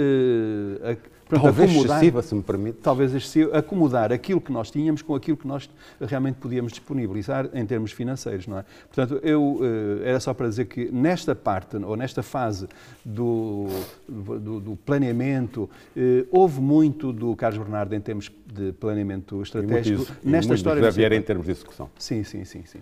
[0.83, 0.97] eh, a-
[1.29, 2.79] portanto, Talvez acomodar, excessiva, se me permite.
[2.83, 5.69] talvez excessivo, acomodar aquilo que nós tínhamos com aquilo que nós
[6.01, 8.65] realmente podíamos disponibilizar em termos financeiros, não é?
[8.93, 9.59] Portanto, eu
[10.03, 12.67] eh, era só para dizer que nesta parte ou nesta fase
[13.05, 13.67] do,
[14.09, 20.17] do, do planeamento eh, houve muito do Carlos Bernardo em termos de planeamento estratégico isso.
[20.23, 21.13] Nesta história setor.
[21.13, 21.91] em termos de execução.
[21.99, 22.81] Sim, sim, sim, sim.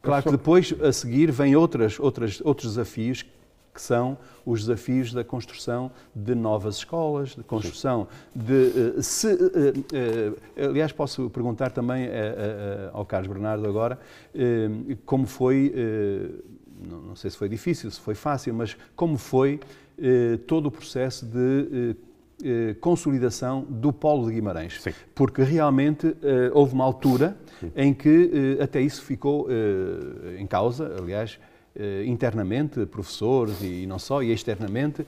[0.00, 3.24] Claro que depois, a seguir, vêm outras, outras, outros desafios
[3.78, 8.72] que são os desafios da construção de novas escolas, de construção de...
[8.98, 12.08] eh, se, eh, eh, aliás, posso perguntar também
[12.92, 13.98] ao Carlos Bernardo agora
[15.06, 15.72] como foi,
[16.90, 19.60] não, sei se foi difícil, se foi fácil, mas como foi
[20.46, 21.94] todo o processo de
[22.44, 24.80] eh, consolidação do Polo de Guimarães.
[24.80, 24.92] Sim.
[25.14, 27.36] Porque realmente eh, houve uma altura
[27.74, 29.48] em que eh, até isso ficou
[30.38, 31.38] em causa, aliás,
[32.06, 35.06] internamente, professores e não só, e externamente,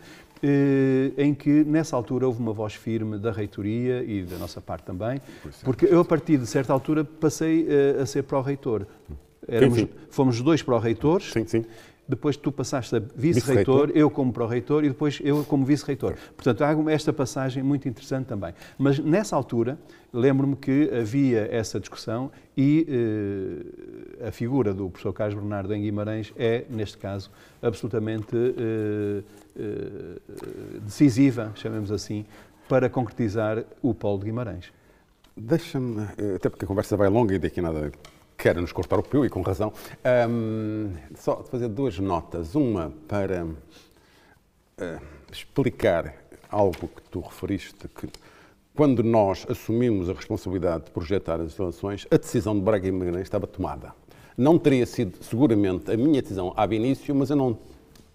[1.19, 5.21] em que nessa altura houve uma voz firme da reitoria e da nossa parte também,
[5.65, 7.67] porque eu a partir de certa altura passei
[8.01, 8.87] a ser pró-reitor.
[9.49, 9.89] Éramos- sim.
[10.11, 11.65] Fomos dois pró-reitores, Sim, sim.
[12.11, 13.91] Depois tu passaste a vice-reitor, Vice-reitor.
[13.95, 16.15] eu como pró-reitor e depois eu como vice-reitor.
[16.37, 18.53] Portanto, há esta passagem muito interessante também.
[18.77, 19.79] Mas nessa altura,
[20.13, 22.87] lembro-me que havia essa discussão e
[24.21, 27.31] eh, a figura do professor Carlos Bernardo em Guimarães é, neste caso,
[27.63, 29.23] absolutamente eh,
[29.57, 32.27] eh, decisiva, chamemos assim,
[32.69, 34.73] para concretizar o polo de Guimarães.
[35.37, 37.93] Deixa-me, eh, até porque a conversa vai longa e daqui nada
[38.41, 39.71] quer nos cortar o pio, e com razão,
[40.03, 42.55] ahm, só fazer duas notas.
[42.55, 43.47] Uma para
[44.79, 44.99] eh,
[45.31, 46.15] explicar
[46.49, 48.09] algo que tu referiste, que
[48.75, 53.25] quando nós assumimos a responsabilidade de projetar as instalações, a decisão de Braga e Magalhães
[53.25, 53.93] estava tomada.
[54.39, 57.59] Não teria sido seguramente a minha decisão ab início, mas eu não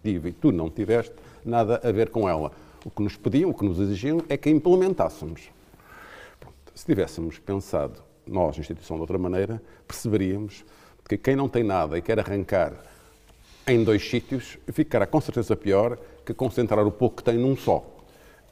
[0.03, 1.13] tive, e tu não tiveste,
[1.45, 2.51] nada a ver com ela.
[2.84, 5.49] O que nos pediam, o que nos exigiam, é que a implementássemos.
[6.39, 6.55] Pronto.
[6.73, 10.65] Se tivéssemos pensado, nós, instituição, de outra maneira, perceberíamos
[11.07, 12.73] que quem não tem nada e quer arrancar
[13.67, 17.84] em dois sítios, ficará com certeza pior que concentrar o pouco que tem num só.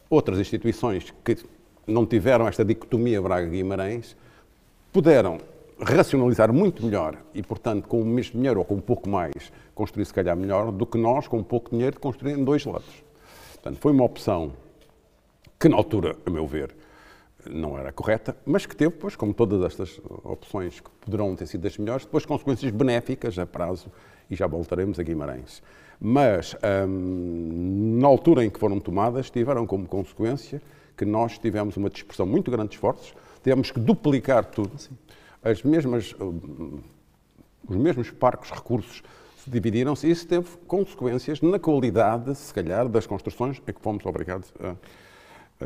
[0.10, 1.38] Outras instituições que
[1.86, 4.16] não tiveram esta dicotomia Braga-Guimarães
[4.92, 5.40] puderam
[5.80, 9.34] racionalizar muito melhor e, portanto, com o mesmo dinheiro ou com um pouco mais,
[9.76, 13.04] construir se calhar melhor do que nós, com um pouco dinheiro, construir em dois lados.
[13.54, 14.54] Portanto, foi uma opção
[15.60, 16.76] que, na altura, a meu ver,
[17.50, 21.68] não era correta, mas que teve, pois, como todas estas opções que poderão ter sido
[21.68, 23.92] as melhores, depois consequências benéficas a prazo,
[24.30, 25.62] e já voltaremos a Guimarães.
[26.00, 26.56] Mas,
[26.88, 30.62] hum, na altura em que foram tomadas, tiveram como consequência
[30.98, 34.72] que nós tivemos uma dispersão muito grande de esforços, tivemos que duplicar tudo.
[35.42, 36.80] As mesmas, hum,
[37.68, 39.04] os mesmos parcos, recursos,
[39.38, 44.06] se dividiram-se e isso teve consequências na qualidade, se calhar, das construções a que fomos
[44.06, 44.76] obrigados a,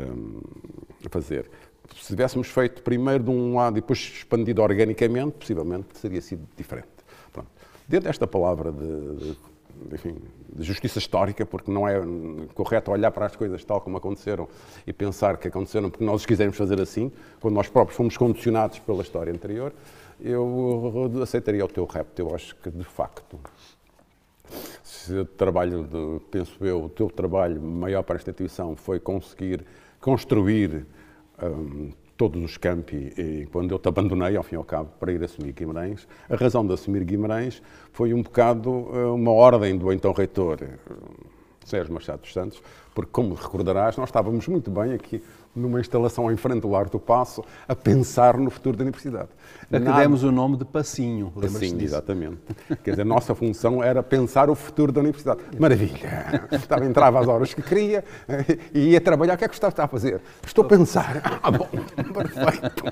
[0.00, 0.40] hum,
[1.04, 1.50] a fazer.
[1.96, 6.88] Se tivéssemos feito primeiro de um lado e depois expandido organicamente, possivelmente teria sido diferente.
[7.32, 7.48] Pronto.
[7.86, 9.36] Dentro desta palavra de, de,
[9.92, 10.16] enfim,
[10.54, 12.00] de justiça histórica, porque não é
[12.54, 14.48] correto olhar para as coisas tal como aconteceram
[14.86, 18.78] e pensar que aconteceram porque nós os quisermos fazer assim, quando nós próprios fomos condicionados
[18.78, 19.72] pela história anterior,
[20.20, 22.22] eu aceitaria o teu repto.
[22.22, 23.38] Eu acho que, de facto,
[24.82, 29.64] se trabalho, de, penso eu, o teu trabalho maior para esta instituição foi conseguir
[30.00, 30.86] construir
[31.42, 35.12] um, todos os campi e, quando eu te abandonei, ao fim e ao cabo, para
[35.12, 37.62] ir assumir Guimarães, a razão de assumir Guimarães
[37.92, 41.26] foi um bocado uh, uma ordem do então reitor uh,
[41.64, 42.62] Sérgio Machado dos Santos,
[42.94, 45.22] porque, como recordarás, nós estávamos muito bem aqui
[45.54, 49.28] numa instalação em frente do Largo do Passo, a pensar no futuro da universidade.
[49.62, 51.76] A que Nada- demos o nome de Passinho, disso?
[51.80, 52.38] exatamente.
[52.84, 55.40] Quer dizer, a nossa função era pensar o futuro da universidade.
[55.58, 56.48] Maravilha!
[56.52, 59.34] Estava, entrava às horas que queria eh, e ia trabalhar.
[59.34, 60.20] O que é que está a fazer?
[60.46, 61.22] Estou a pensar.
[61.40, 62.84] Ah, bom, perfeito.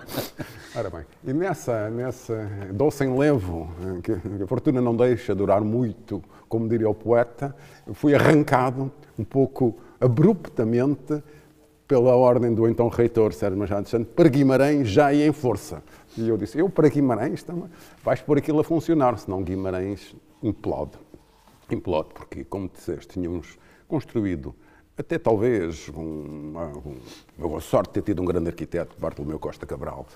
[0.74, 6.22] Ora bem, e nessa, nessa doce enlevo, eh, que a fortuna não deixa durar muito,
[6.48, 7.54] como diria o poeta,
[7.92, 11.22] fui arrancado um pouco abruptamente
[11.86, 15.82] pela ordem do então reitor Sérgio Machado Santos para Guimarães já ia em força.
[16.16, 17.68] E eu disse, eu para Guimarães também,
[18.02, 20.92] vais pôr aquilo a funcionar, senão Guimarães implode.
[21.70, 24.54] Implode, porque, como disseste, tínhamos construído,
[24.96, 26.72] até talvez, uma,
[27.38, 30.06] com a sorte de ter tido um grande arquiteto, Bartolomeu Costa Cabral,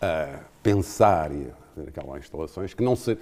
[0.00, 3.16] a pensar e fazer aquelas instalações que não se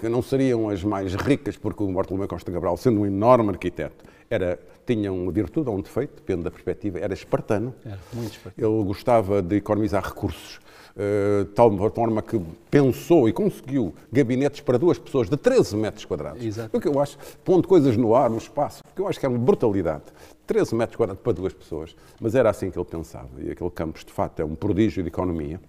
[0.00, 4.04] que não seriam as mais ricas, porque o Bartolomeu Costa Cabral, sendo um enorme arquiteto,
[4.32, 7.74] era, tinha uma virtude ou um defeito, depende da perspectiva, era espartano.
[7.84, 8.76] Era muito espartano.
[8.76, 10.58] Ele gostava de economizar recursos,
[10.96, 16.06] eh, de tal forma que pensou e conseguiu gabinetes para duas pessoas de 13 metros
[16.06, 16.42] quadrados.
[16.42, 16.74] Exato.
[16.74, 19.28] O que eu acho, pondo coisas no ar, no espaço, porque eu acho que é
[19.28, 20.04] uma brutalidade.
[20.46, 21.94] 13 metros quadrados para duas pessoas.
[22.18, 23.28] Mas era assim que ele pensava.
[23.38, 25.60] E aquele campus, de facto, é um prodígio de economia.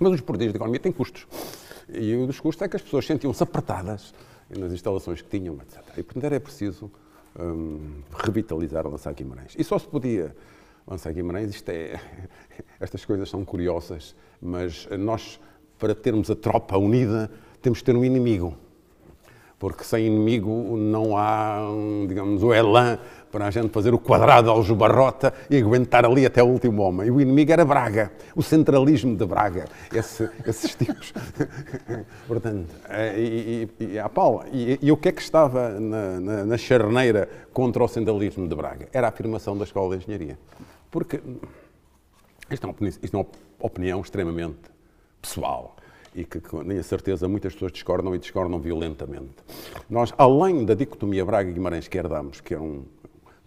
[0.00, 1.26] Mas os prodígios de economia têm custos.
[1.88, 4.12] E um dos custos é que as pessoas sentiam-se apertadas
[4.50, 5.80] nas instalações que tinham, etc.
[5.96, 6.90] E, portanto, era preciso
[7.38, 9.54] hum, revitalizar, lançar Guimarães.
[9.58, 10.34] E só se podia
[10.86, 12.00] lançar Guimarães, isto é,
[12.80, 15.40] estas coisas são curiosas, mas nós,
[15.78, 17.30] para termos a tropa unida,
[17.62, 18.56] temos que ter um inimigo.
[19.58, 22.98] Porque sem inimigo não há, hum, digamos, o elan
[23.34, 27.08] para a gente fazer o quadrado ao Jubarrota e aguentar ali até o último homem.
[27.08, 31.12] E o inimigo era Braga, o centralismo de Braga, esse- esses tipos.
[32.28, 36.20] Portanto, eh, e, e, e, ah, Paula, e, e o que é que estava na,
[36.20, 38.86] na, na charneira contra o centralismo de Braga?
[38.92, 40.38] Era a afirmação da Escola de Engenharia.
[40.88, 41.20] Porque
[42.48, 43.26] isto é uma opinião, isto é uma
[43.58, 44.60] opinião extremamente
[45.20, 45.74] pessoal
[46.14, 49.34] e que, com a certeza, muitas pessoas discordam e discordam violentamente.
[49.90, 52.84] Nós, além da dicotomia Braga-Guimarães que herdamos, que é um,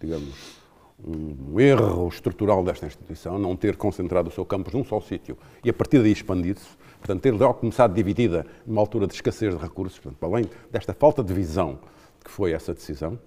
[0.00, 0.58] digamos,
[1.06, 5.70] um erro estrutural desta instituição, não ter concentrado o seu campus num só sítio e
[5.70, 6.68] a partir daí expandido-se,
[6.98, 11.22] portanto, ter logo começado dividida numa altura de escassez de recursos, portanto, além desta falta
[11.22, 11.78] de visão
[12.24, 13.18] que foi essa decisão.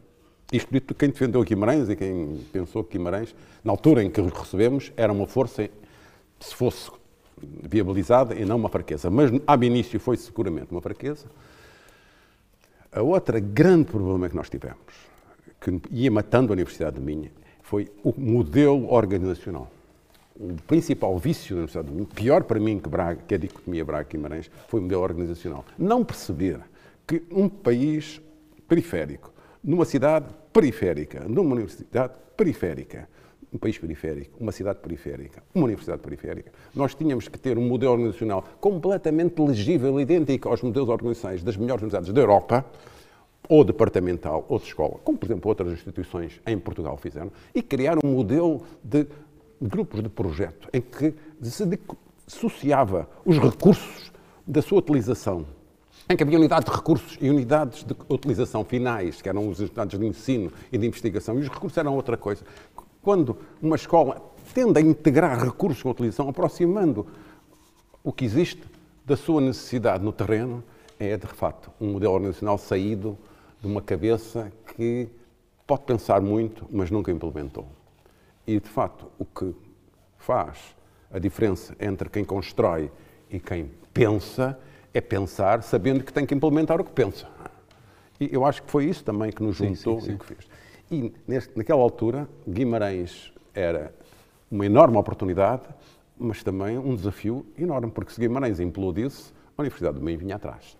[0.51, 4.27] Isto dito quem defendeu Guimarães e quem pensou que Guimarães, na altura em que o
[4.27, 5.69] recebemos, era uma força,
[6.39, 6.91] se fosse
[7.41, 9.09] viabilizada e não uma fraqueza.
[9.09, 11.27] Mas, ab início, foi seguramente uma fraqueza.
[12.91, 14.77] A outra grande problema que nós tivemos,
[15.61, 17.31] que ia matando a Universidade de Minha,
[17.61, 19.71] foi o modelo organizacional.
[20.35, 23.85] O principal vício da Universidade de Minha, pior para mim que, Braga, que a dicotomia
[23.85, 25.63] Braga-Guimarães, foi o modelo organizacional.
[25.77, 26.59] Não perceber
[27.07, 28.19] que um país
[28.67, 29.31] periférico,
[29.63, 33.07] numa cidade periférica, numa universidade periférica,
[33.53, 37.91] um país periférico, uma cidade periférica, uma universidade periférica, nós tínhamos que ter um modelo
[37.91, 42.65] organizacional completamente legível, idêntico aos modelos organizacionais das melhores universidades da Europa,
[43.47, 47.97] ou departamental, ou de escola, como por exemplo outras instituições em Portugal fizeram, e criar
[48.03, 49.07] um modelo de
[49.61, 51.79] grupos de projeto em que se
[52.25, 54.11] dissociava os recursos
[54.47, 55.45] da sua utilização
[56.09, 59.97] em que havia unidades de recursos e unidades de utilização finais, que eram os unidades
[59.97, 62.43] de ensino e de investigação, e os recursos eram outra coisa.
[63.01, 64.21] Quando uma escola
[64.53, 67.07] tende a integrar recursos com a utilização, aproximando
[68.03, 68.61] o que existe
[69.05, 70.63] da sua necessidade no terreno,
[70.99, 73.17] é de fato um modelo organizacional saído
[73.61, 75.07] de uma cabeça que
[75.67, 77.67] pode pensar muito, mas nunca implementou.
[78.45, 79.55] E de facto, o que
[80.17, 80.75] faz
[81.11, 82.91] a diferença entre quem constrói
[83.29, 84.57] e quem pensa
[84.93, 87.27] é pensar sabendo que tem que implementar o que pensa.
[88.19, 90.11] E eu acho que foi isso também que nos juntou sim, sim, sim.
[90.13, 90.47] e que fez.
[90.91, 93.93] E neste, naquela altura, Guimarães era
[94.49, 95.63] uma enorme oportunidade,
[96.17, 100.75] mas também um desafio enorme, porque se Guimarães implodisse, a Universidade do Meio vinha atrás.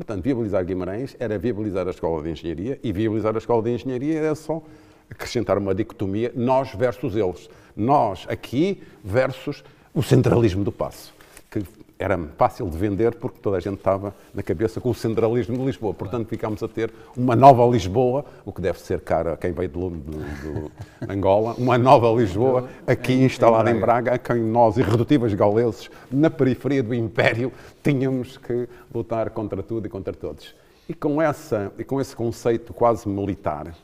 [0.00, 4.18] Portanto, viabilizar Guimarães era viabilizar a Escola de Engenharia, e viabilizar a Escola de Engenharia
[4.18, 4.62] era só
[5.10, 7.50] acrescentar uma dicotomia, nós versus eles.
[7.76, 11.12] Nós aqui versus o centralismo do passo,
[11.50, 11.62] que
[12.00, 15.64] era fácil de vender porque toda a gente estava na cabeça com o centralismo de
[15.66, 15.92] Lisboa.
[15.92, 19.68] Portanto, ficámos a ter uma nova Lisboa, o que deve ser caro a quem veio
[19.68, 25.34] de, de, de Angola, uma nova Lisboa aqui instalada em Braga, a quem nós, irredutíveis
[25.34, 27.52] gauleses, na periferia do Império,
[27.84, 30.54] tínhamos que lutar contra tudo e contra todos.
[30.88, 33.74] E com, essa, e com esse conceito quase militar,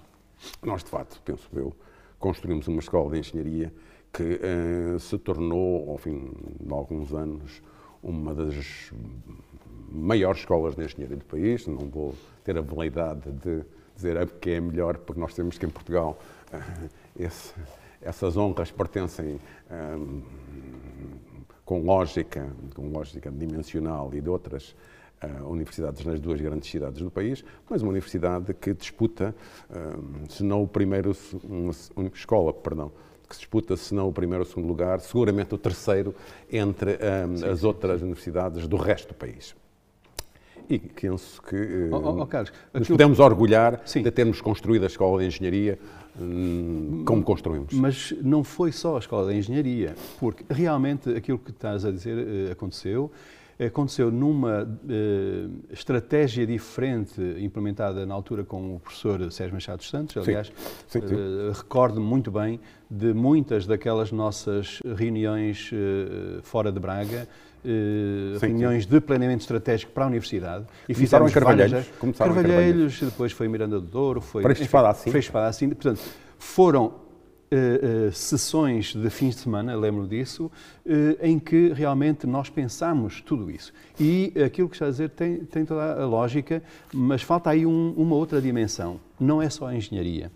[0.64, 1.70] nós, de facto, penso eu,
[2.18, 3.70] construímos uma escola de engenharia
[4.10, 7.60] que eh, se tornou, ao fim de alguns anos,
[8.02, 8.92] uma das
[9.90, 11.66] maiores escolas de engenharia do país.
[11.66, 13.62] Não vou ter a veleidade de
[13.94, 16.18] dizer que é melhor, porque nós temos que em Portugal
[16.52, 16.88] eh,
[17.18, 17.54] esse,
[18.02, 19.40] essas honras pertencem
[19.70, 20.22] um,
[21.64, 24.76] com lógica, com lógica dimensional e de outras
[25.22, 29.34] uh, universidades nas duas grandes cidades do país, mas uma universidade que disputa,
[29.68, 32.92] um, se não o primeiro, uma, uma escola, perdão,
[33.28, 36.14] que se disputa, se não o primeiro ou o segundo lugar, seguramente o terceiro
[36.50, 38.06] entre um, sim, as sim, outras sim.
[38.06, 39.54] universidades do resto do país.
[40.68, 45.26] E penso que oh, oh, Carlos, nos podemos orgulhar de termos construído a Escola de
[45.26, 45.78] Engenharia
[46.20, 47.72] hum, como construímos.
[47.74, 52.18] Mas não foi só a Escola de Engenharia, porque realmente aquilo que estás a dizer
[52.18, 53.12] eh, aconteceu
[53.58, 60.16] aconteceu numa uh, estratégia diferente implementada na altura com o professor Sérgio Machado Santos.
[60.16, 60.48] Aliás,
[60.88, 61.14] sim, sim, sim.
[61.14, 67.26] Uh, recordo muito bem de muitas daquelas nossas reuniões uh, fora de Braga,
[68.40, 70.64] reuniões de planeamento estratégico para a universidade.
[70.88, 71.72] E começaram em Carvalheiros.
[71.72, 74.40] Várias, começaram Carvalheiros, depois foi Miranda do Douro, foi...
[74.40, 75.10] Freixo Espada assim.
[75.10, 75.68] Freixo Espada assim.
[75.70, 76.00] Portanto,
[76.38, 77.05] foram
[77.48, 80.46] Uh, uh, sessões de fins de semana, lembro disso,
[80.84, 80.90] uh,
[81.22, 83.72] em que realmente nós pensamos tudo isso.
[84.00, 86.60] E aquilo que está a dizer tem, tem toda a lógica,
[86.92, 88.98] mas falta aí um, uma outra dimensão.
[89.18, 90.32] Não é só a engenharia.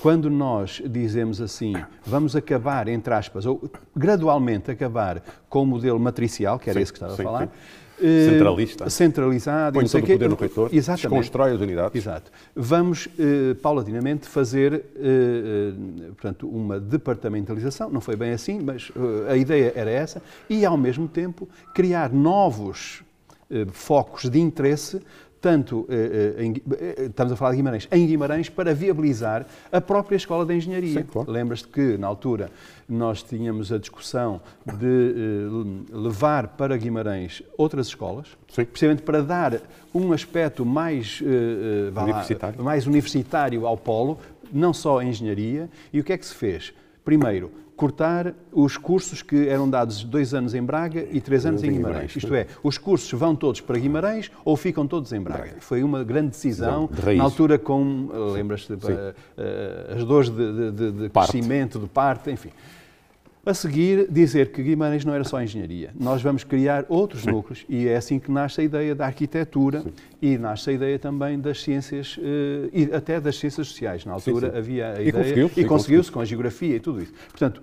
[0.00, 1.74] Quando nós dizemos assim,
[2.06, 6.92] vamos acabar, entre aspas, ou gradualmente acabar com o modelo matricial, que era sim, esse
[6.92, 8.90] que estava sim, a falar, sim Centralista.
[8.90, 9.74] Centralizado.
[9.74, 11.08] Põe todo o poder no reitor, Exatamente.
[11.08, 12.02] desconstrói as unidades.
[12.02, 12.30] Exato.
[12.54, 15.72] Vamos, eh, paulatinamente, fazer eh, eh,
[16.08, 20.76] portanto, uma departamentalização, não foi bem assim, mas eh, a ideia era essa, e, ao
[20.76, 23.02] mesmo tempo, criar novos
[23.50, 25.00] eh, focos de interesse
[25.42, 29.80] tanto eh, eh, em, eh, estamos a falar de Guimarães, em Guimarães para viabilizar a
[29.80, 31.02] própria Escola de Engenharia.
[31.02, 31.30] Claro.
[31.30, 32.48] Lembras-te que, na altura,
[32.88, 34.40] nós tínhamos a discussão
[34.78, 35.48] de
[35.92, 38.64] levar para Guimarães outras escolas, Sim.
[38.64, 39.60] precisamente para dar
[39.92, 42.62] um aspecto mais, universitário.
[42.62, 44.18] mais universitário ao polo,
[44.52, 45.68] não só a engenharia.
[45.92, 46.72] E o que é que se fez?
[47.04, 51.72] Primeiro, cortar os cursos que eram dados dois anos em Braga e três anos em
[51.72, 52.14] Guimarães.
[52.14, 55.56] Isto é, os cursos vão todos para Guimarães ou ficam todos em Braga.
[55.60, 58.78] Foi uma grande decisão, de na altura com, lembras-te, uh,
[59.96, 62.50] as dores de, de, de crescimento, de parte, enfim.
[63.44, 65.90] A seguir, dizer que Guimarães não era só engenharia.
[65.98, 67.32] Nós vamos criar outros Sim.
[67.32, 69.92] núcleos e é assim que nasce a ideia da arquitetura Sim.
[70.22, 74.04] e nasce a ideia também das ciências uh, e até das ciências sociais.
[74.04, 77.02] Na altura Sim, havia a e ideia conseguiu e conseguiu-se com a geografia e tudo
[77.02, 77.12] isso.
[77.30, 77.60] Portanto,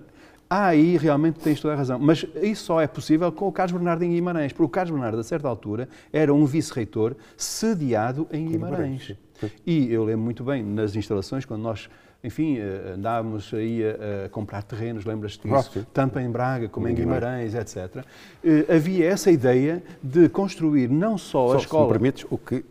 [0.50, 1.98] aí realmente tens toda a razão.
[1.98, 5.18] Mas isso só é possível com o Carlos Bernardo em Guimarães, porque o Carlos Bernardo,
[5.18, 9.16] a certa altura, era um vice-reitor sediado em Guimarães.
[9.40, 9.60] Guimarães.
[9.66, 11.88] E eu lembro muito bem, nas instalações, quando nós
[12.22, 15.86] enfim, eh, andávamos aí a, a comprar terrenos, lembras-te disso?
[15.92, 18.04] Tanto em Braga como em Guimarães, etc.
[18.44, 21.84] Eh, havia essa ideia de construir não só, só a escola...
[21.84, 22.64] Se me permites, o que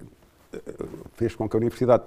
[0.54, 0.60] eh,
[1.16, 2.04] fez com que a Universidade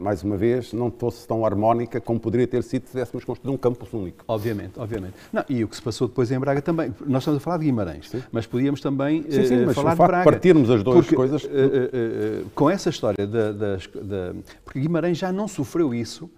[0.00, 3.58] mais uma vez, não fosse tão harmónica como poderia ter sido se tivéssemos construído um
[3.58, 4.24] campus único.
[4.26, 5.14] Obviamente, obviamente.
[5.32, 6.94] Não, e o que se passou depois em Braga também.
[7.06, 8.22] Nós estamos a falar de Guimarães, sim.
[8.32, 10.24] mas podíamos também sim, sim, mas falar de Braga.
[10.24, 11.44] partirmos as duas porque, coisas...
[11.44, 14.34] Uh, uh, uh, com essa história da, da, da...
[14.64, 16.30] Porque Guimarães já não sofreu isso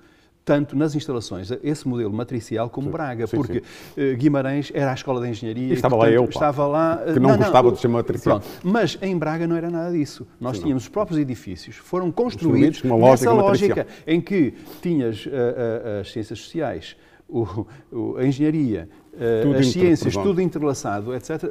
[0.45, 3.65] tanto nas instalações, esse modelo matricial como sim, Braga, sim, porque sim.
[3.97, 5.69] Eh, Guimarães era a escola de engenharia.
[5.69, 7.99] E estava portanto, lá eu, pá, estava lá que não, não gostava não, de chamar
[7.99, 8.41] matricial.
[8.41, 10.27] Pronto, mas em Braga não era nada disso.
[10.41, 16.13] Nós tínhamos os próprios edifícios, foram construídos nessa lógica em que tinhas uh, uh, as
[16.13, 16.97] ciências sociais,
[17.29, 18.89] o, o, a engenharia,
[19.43, 21.51] tudo as ciências, tudo entrelaçado, etc.,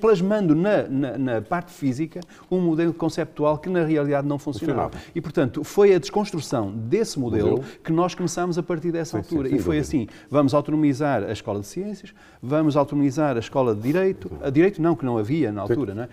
[0.00, 4.92] plasmando na, na, na, parte física um modelo conceptual que na realidade não funcionava.
[5.14, 7.68] E, portanto, foi a desconstrução desse modelo, modelo.
[7.82, 9.50] que nós começámos a partir dessa sim, altura.
[9.50, 13.82] Sim, e foi assim, vamos autonomizar a Escola de Ciências, vamos autonomizar a Escola de
[13.82, 16.08] Direito, a Direito não, que não havia na altura, não é?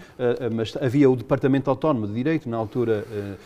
[0.53, 3.05] mas havia o Departamento Autónomo de Direito, na altura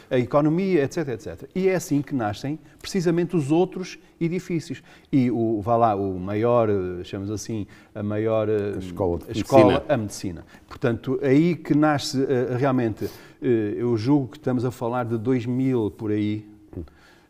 [0.09, 1.49] a Economia, etc, etc.
[1.53, 4.81] E é assim que nascem precisamente os outros edifícios.
[5.11, 6.69] E o, vá lá, o maior,
[7.03, 10.45] chamamos assim, a maior a escola, a, escola a medicina.
[10.67, 15.91] Portanto, aí que nasce uh, realmente, uh, eu julgo que estamos a falar de 2000
[15.91, 16.45] por aí,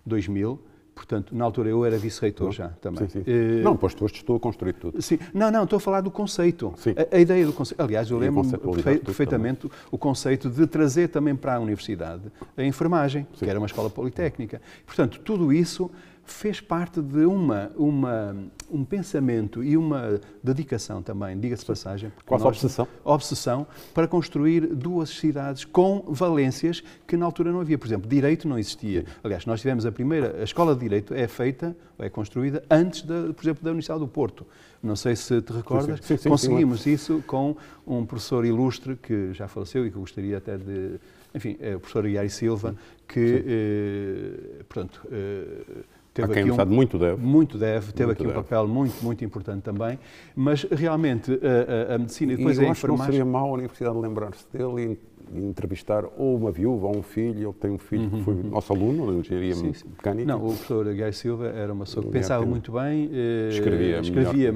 [0.06, 0.60] 2000,
[0.96, 3.10] Portanto, na altura eu era vice-reitor já também.
[3.10, 3.30] Sim, sim.
[3.30, 5.02] Uh, não, pois tu estou a construir tudo.
[5.02, 5.20] Sim.
[5.34, 6.74] Não, não, estou a falar do conceito.
[7.12, 7.82] A, a, ideia do conceito.
[7.82, 12.24] Aliás, eu lembro perfe perfeitamente o conceito de trazer também para a universidade
[12.56, 13.44] a enfermagem, sim.
[13.44, 14.62] que era uma escola politécnica.
[14.86, 15.92] Portanto, tudo isso
[16.26, 18.36] fez parte de uma, uma,
[18.70, 22.12] um pensamento e uma dedicação também, diga-se passagem.
[22.26, 22.88] Quase nós, obsessão.
[23.04, 27.78] Obsessão para construir duas cidades com valências que na altura não havia.
[27.78, 29.02] Por exemplo, direito não existia.
[29.02, 29.08] Sim.
[29.24, 33.32] Aliás, nós tivemos a primeira, a escola de direito é feita, é construída antes, da,
[33.34, 34.46] por exemplo, da Universidade do Porto.
[34.82, 37.56] Não sei se te recordas, sim, sim, conseguimos isso com
[37.88, 41.00] um professor ilustre que já faleceu e que gostaria até de.
[41.34, 42.76] Enfim, é o professor Iari Silva,
[43.08, 45.02] que, eh, portanto.
[45.12, 45.84] Eh,
[46.16, 47.22] teve a quem aqui um, muito deve.
[47.22, 48.40] Muito deve, teve muito aqui deve.
[48.40, 50.00] um papel muito, muito importante também,
[50.36, 53.06] mas realmente a, a, a medicina e depois e a enfermagem...
[53.06, 54.98] não seria mau a Universidade lembrar-se dele
[55.34, 58.50] entrevistar ou uma viúva ou um filho, ele tem um filho uhum, que foi uhum.
[58.50, 59.88] nosso aluno na engenharia sim, sim.
[59.90, 60.28] mecânica.
[60.28, 64.54] Não, o professor Gai Silva era uma pessoa que pensava muito bem, eh, escrevia, escrevia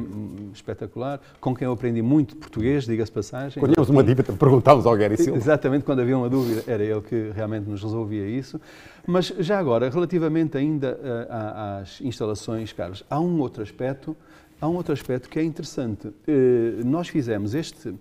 [0.53, 3.59] espetacular, com quem eu aprendi muito português, diga-se passagem.
[3.59, 5.37] Quando tínhamos uma dívida, perguntávamos ao Gary Silva.
[5.37, 8.59] Exatamente, quando havia uma dúvida, era ele que realmente nos resolvia isso.
[9.05, 14.15] Mas já agora, relativamente ainda uh, às instalações, Carlos, há um outro aspecto,
[14.61, 16.07] há um outro aspecto que é interessante.
[16.07, 17.97] Uh, nós fizemos este, uh,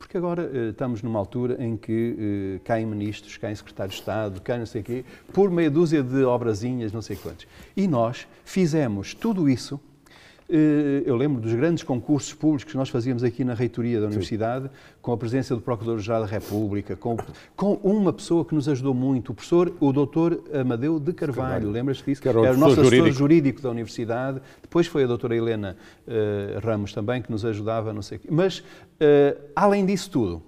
[0.00, 4.66] porque agora estamos numa altura em que caem ministros, caem secretários de Estado, caem não
[4.66, 7.46] sei o quê, por meia dúzia de obrazinhas, não sei quantos.
[7.76, 9.89] E nós fizemos tudo isso eh,
[11.06, 14.70] eu lembro dos grandes concursos públicos que nós fazíamos aqui na reitoria da Universidade, Sim.
[15.00, 17.16] com a presença do Procurador-Geral da República, com,
[17.56, 22.04] com, uma pessoa que nos ajudou muito, o professor, o doutor Amadeu de Carvalho, lembras-te
[22.04, 22.20] disso?
[22.20, 23.02] Que era o, era o nosso jurídico.
[23.02, 25.76] assessor jurídico da Universidade, depois foi a doutora Helena
[26.06, 28.28] uh, Ramos também, que nos ajudava, não sei o quê.
[28.30, 30.42] Mas, uh, além disso tudo,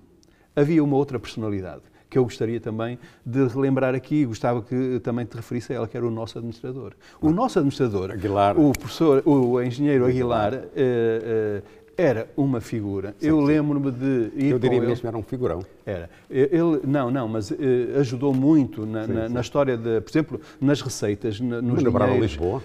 [0.56, 5.34] havia uma outra personalidade que eu gostaria também de relembrar aqui, gostava que também te
[5.34, 6.92] referisse a ela, que era o nosso administrador.
[7.22, 8.58] O nosso administrador, Aguilar.
[8.58, 11.62] o professor, o engenheiro Aguilar, uh, uh,
[11.96, 13.14] era uma figura.
[13.18, 15.64] Sim, eu lembro-me de ir Eu diria mesmo que era um figurão.
[15.86, 16.10] Era.
[16.28, 17.56] Ele, não, não, mas uh,
[18.00, 19.32] ajudou muito na, sim, na, sim.
[19.32, 22.20] na, história de, por exemplo, nas receitas, nos dinheiros.
[22.20, 22.62] Lisboa.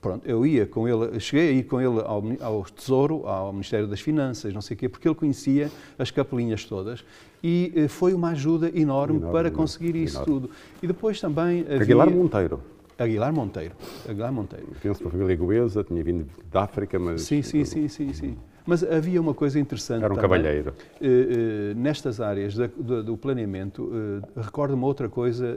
[0.00, 3.88] Pronto, eu ia com ele, cheguei a ir com ele ao, ao, Tesouro, ao Ministério
[3.88, 7.04] das Finanças, não sei o quê, porque ele conhecia as capelinhas todas
[7.42, 10.50] e eh, foi uma ajuda enorme, enorme para conseguir enorme, isso tudo.
[10.80, 11.82] E depois também havia...
[11.82, 12.60] Aguilar Monteiro.
[12.96, 13.74] Aguilar Monteiro.
[14.08, 14.68] Aguilar Monteiro.
[14.80, 17.22] Penso para a família goesa, tinha vindo da África, mas...
[17.22, 18.36] Sim, sim, sim, sim, sim.
[18.64, 20.74] Mas havia uma coisa interessante Era um também, cavalheiro.
[21.00, 23.90] Eh, eh, nestas áreas da, do, do, planeamento,
[24.36, 25.56] recordo-me outra coisa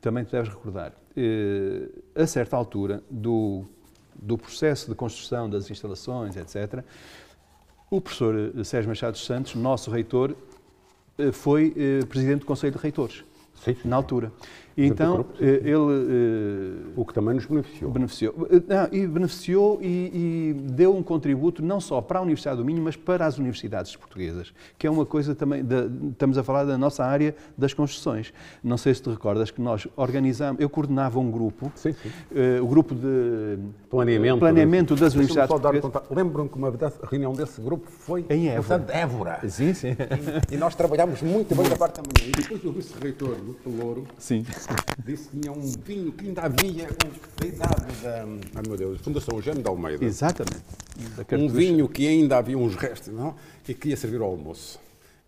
[0.00, 0.92] também te deves recordar.
[1.16, 3.64] Eh, a certa altura do,
[4.14, 6.84] do processo de construção das instalações, etc.,
[7.90, 10.34] o professor eh, Sérgio Machado Santos, nosso reitor,
[11.18, 11.74] eh, foi
[12.08, 13.24] presidente do Conselho de Reitores.
[13.64, 13.88] sim, sim.
[13.88, 14.32] na altura.
[14.78, 15.74] E então, eh, ele...
[15.74, 17.90] Eh, o que também nos beneficiou.
[17.90, 18.48] Beneficiou.
[18.48, 22.64] Eh, não, e beneficiou e, e, deu um contributo não só para a Universidade do
[22.64, 25.74] Minho, mas para as universidades portuguesas, que é uma coisa também, de,
[26.12, 28.32] estamos a falar da nossa área das construções.
[28.62, 32.10] Não sei se te recordas que nós organizamos, eu coordenava um grupo, sim, sim.
[32.30, 33.58] Uh, o grupo de
[33.90, 35.90] planeamento, planeamento das universidades portuguesas.
[36.08, 36.72] Lembram que uma
[37.10, 38.78] reunião desse grupo foi em Évora.
[38.78, 39.40] De Évora.
[39.48, 39.96] Sim, sim.
[40.50, 42.30] E, e nós trabalhámos muito bem da parte da manhã.
[42.30, 44.44] E depois o vice-reitor do Pelouro sim
[45.04, 46.88] disse que tinha um vinho que ainda havia
[47.44, 50.04] idade da ai meu Deus, Fundação Eugênio de Almeida.
[50.04, 50.64] Exatamente.
[51.32, 53.34] Um vinho que ainda havia uns restos não?
[53.66, 54.80] e que ia servir ao almoço.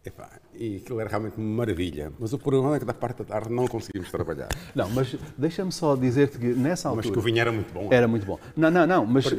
[0.03, 2.11] Epá, e aquilo era realmente uma maravilha.
[2.19, 4.49] Mas o problema é que da parte da tarde não conseguimos trabalhar.
[4.75, 7.07] Não, mas deixa-me só dizer-te que nessa altura...
[7.07, 7.89] Mas que o vinho era muito bom.
[7.91, 8.39] Era muito bom.
[8.57, 9.31] Não, não, não, mas o,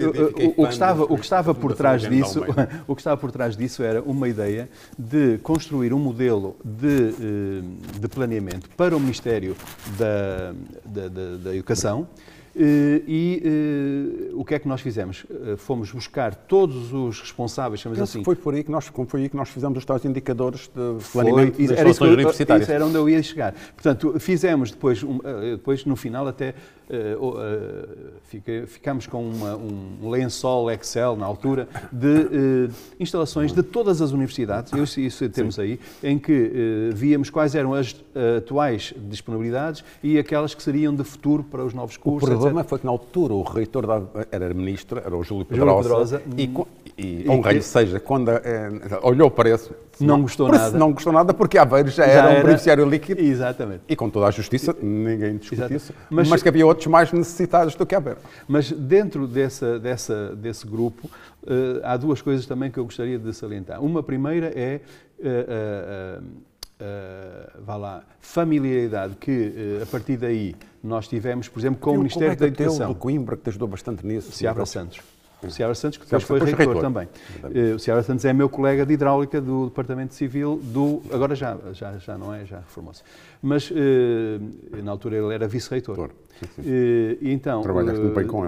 [0.58, 2.44] o, que estava, o que estava por trás disso,
[2.88, 8.00] o que estava por trás disso era uma ideia de construir um modelo de, eh,
[8.00, 9.56] de planeamento para o Ministério
[9.98, 10.54] da,
[10.86, 15.24] da, da, da Educação eh, e uh, o que é que nós fizemos?
[15.24, 18.24] Uh, fomos buscar todos os responsáveis, chamamos assim.
[18.24, 21.56] Foi por aí que nós, foi aí que nós fizemos os tais indicadores de planeamento
[21.56, 22.64] foi, das era universitárias.
[22.64, 23.54] Isso era onde eu ia chegar.
[23.74, 25.02] Portanto, fizemos depois,
[25.52, 26.54] depois no final até
[26.92, 27.88] uh,
[28.24, 34.12] fica, ficamos com uma, um lençol Excel na altura de uh, instalações de todas as
[34.12, 35.62] universidades, isso, isso temos Sim.
[35.62, 37.96] aí, em que víamos quais eram as
[38.38, 42.28] atuais disponibilidades e aquelas que seriam de futuro para os novos cursos.
[42.28, 42.70] O problema etc.
[42.70, 46.22] foi que na altura o reitor da, era ministro, era o Júlio Pedrosa, Júlio Pedrosa
[46.98, 48.70] e, e, e seja, quando é,
[49.02, 50.78] olhou para isso, não, não gostou nada.
[50.78, 53.22] Não gostou nada porque Aveiro já, já era, era um beneficiário líquido.
[53.22, 53.84] Exatamente.
[53.88, 55.94] E com toda a justiça, ninguém discute isso.
[56.10, 58.20] Mas, mas, que havia outros mais necessitados do que Aveiro.
[58.48, 61.10] Mas dentro dessa, dessa, desse grupo,
[61.44, 63.82] uh, há duas coisas também que eu gostaria de salientar.
[63.82, 64.82] Uma primeira é.
[65.20, 71.80] Uh, uh, Uh, vá lá, familiaridade que uh, a partir daí nós tivemos, por exemplo,
[71.80, 72.90] com o Ministério é da Educação.
[72.90, 74.32] O Coimbra que te ajudou bastante nisso.
[74.32, 75.00] Seabra Santos.
[75.44, 77.08] O Ciara Santos, que depois foi reitor, reitor, também.
[77.44, 81.02] Uh, o Ciara Santos é meu colega de hidráulica do Departamento Civil do.
[81.12, 83.02] Agora já, já, já não é, já reformou-se.
[83.42, 83.76] Mas uh,
[84.84, 86.12] na altura ele era vice-reitor.
[86.58, 87.64] Uh, então,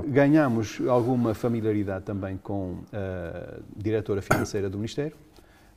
[0.07, 5.15] ganhamos alguma familiaridade também com a diretora financeira do Ministério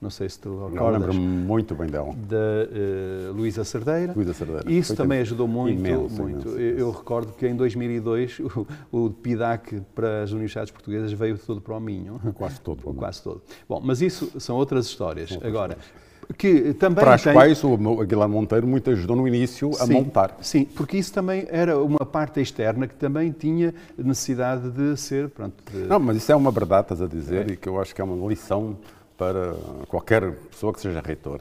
[0.01, 1.01] não sei se te recordas.
[1.01, 2.13] lembro-me muito bem dela.
[2.15, 4.13] Da uh, Luísa Cerdeira.
[4.15, 4.71] Luísa Cerdeira.
[4.71, 5.79] Isso Foi também ajudou muito.
[5.79, 6.49] Imenso, muito.
[6.49, 6.61] Imenso.
[6.61, 8.41] Eu, eu, recordo que em 2002
[8.93, 12.21] o, o PIDAC para as universidades portuguesas veio todo para o Minho.
[12.35, 12.83] Quase todo.
[12.95, 13.43] Quase todo.
[13.69, 15.33] Bom, mas isso são outras histórias.
[15.33, 16.07] Outras Agora, histórias.
[16.37, 17.33] Que também para as tem...
[17.33, 20.37] quais o Aguilar Monteiro muito ajudou no início a sim, montar.
[20.41, 25.29] Sim, porque isso também era uma parte externa que também tinha necessidade de ser.
[25.29, 25.87] Pronto, de...
[25.87, 27.53] Não, mas isso é uma verdade, estás a dizer, é.
[27.53, 28.77] e que eu acho que é uma lição
[29.17, 29.55] para
[29.89, 31.41] qualquer pessoa que seja reitor.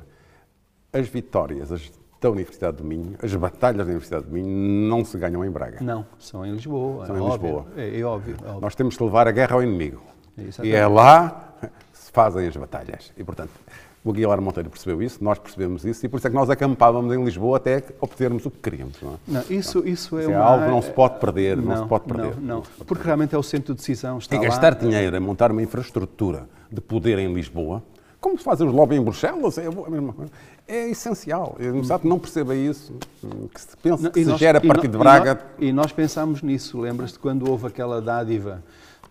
[0.91, 4.47] As vitórias as, da Universidade do Minho, as batalhas da Universidade do Minho
[4.89, 5.79] não se ganham em Braga.
[5.81, 7.05] Não, são em Lisboa.
[7.05, 7.67] São é em óbvio, Lisboa.
[7.75, 10.01] É, é, óbvio, é, óbvio, Nós temos que levar a guerra ao inimigo.
[10.63, 13.13] E é lá que se fazem as batalhas.
[13.17, 13.51] E, portanto,
[14.05, 17.11] o Aguilar Monteiro percebeu isso, nós percebemos isso, e por isso é que nós acampávamos
[17.11, 19.01] em Lisboa até obtermos o que queríamos.
[19.01, 19.17] Não, é?
[19.27, 20.37] não isso, isso é, é uma...
[20.37, 22.35] algo que não se pode perder, não, não se pode perder.
[22.39, 24.19] Não, não, porque realmente é o centro de decisão.
[24.19, 24.79] Está e gastar lá...
[24.79, 27.81] dinheiro em montar uma infraestrutura de poder em Lisboa,
[28.21, 30.31] como se fazem os lobby em Bruxelas, é a mesma coisa.
[30.67, 31.55] É essencial.
[31.59, 32.93] Eu não perceba isso,
[33.53, 35.31] que se pensa que se nós, gera a partir de Braga.
[35.31, 38.63] E nós, e nós pensámos nisso, lembras-te quando houve aquela dádiva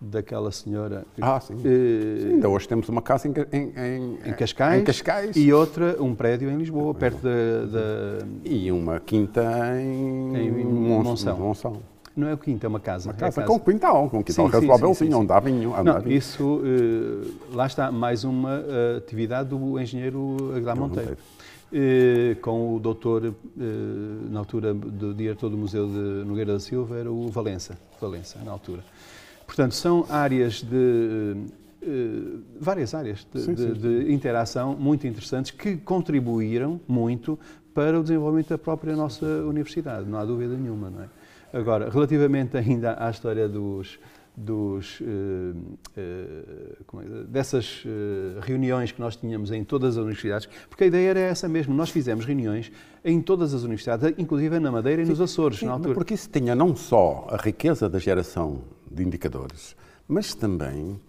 [0.05, 1.05] daquela senhora.
[1.19, 1.55] Ah, sim.
[1.55, 6.01] Uh, sim ainda hoje temos uma casa em, em, em, Cascais, em, Cascais, e outra,
[6.01, 7.65] um prédio em Lisboa, perto da.
[7.65, 8.25] da...
[8.43, 9.43] E uma quinta
[9.79, 11.37] em, em Monção.
[11.37, 11.81] Monção.
[12.15, 13.09] Não é o quinto, é uma casa.
[13.09, 13.47] Uma casa, é casa.
[13.47, 15.83] com quintal, com quintal razoável, sim, sim, sim, vinho.
[15.83, 21.17] Não, isso, uh, lá está, mais uma uh, atividade do engenheiro Aguilar Monteiro.
[21.73, 23.33] Uh, com o doutor,
[24.29, 28.51] na altura do diretor do Museu de Nogueira da Silva, era o Valença, Valença na
[28.51, 28.81] altura.
[29.45, 31.35] Portanto, são áreas de
[32.59, 37.37] várias áreas de, sim, de, de, interação muito interessantes que contribuíram muito
[37.75, 41.09] para o desenvolvimento da própria nossa universidade, não há dúvida nenhuma, não é?
[41.53, 43.99] Agora, relativamente ainda à história dos,
[44.35, 50.83] dos, uh, uh, é, dessas uh, reuniões que nós tínhamos em todas as universidades, porque
[50.83, 51.73] a ideia era essa mesmo.
[51.73, 52.71] Nós fizemos reuniões
[53.03, 55.93] em todas as universidades, inclusive na Madeira e nos Açores, sim, na altura.
[55.93, 58.61] Porque isso tinha não só a riqueza da geração
[58.95, 59.75] de indicadores,
[60.07, 60.99] mas também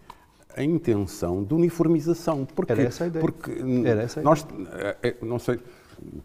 [0.57, 2.47] a intenção de uniformização.
[2.47, 3.20] Porque, era essa a ideia.
[3.20, 3.53] Porque
[3.84, 4.47] era essa a nós,
[5.22, 5.59] não sei,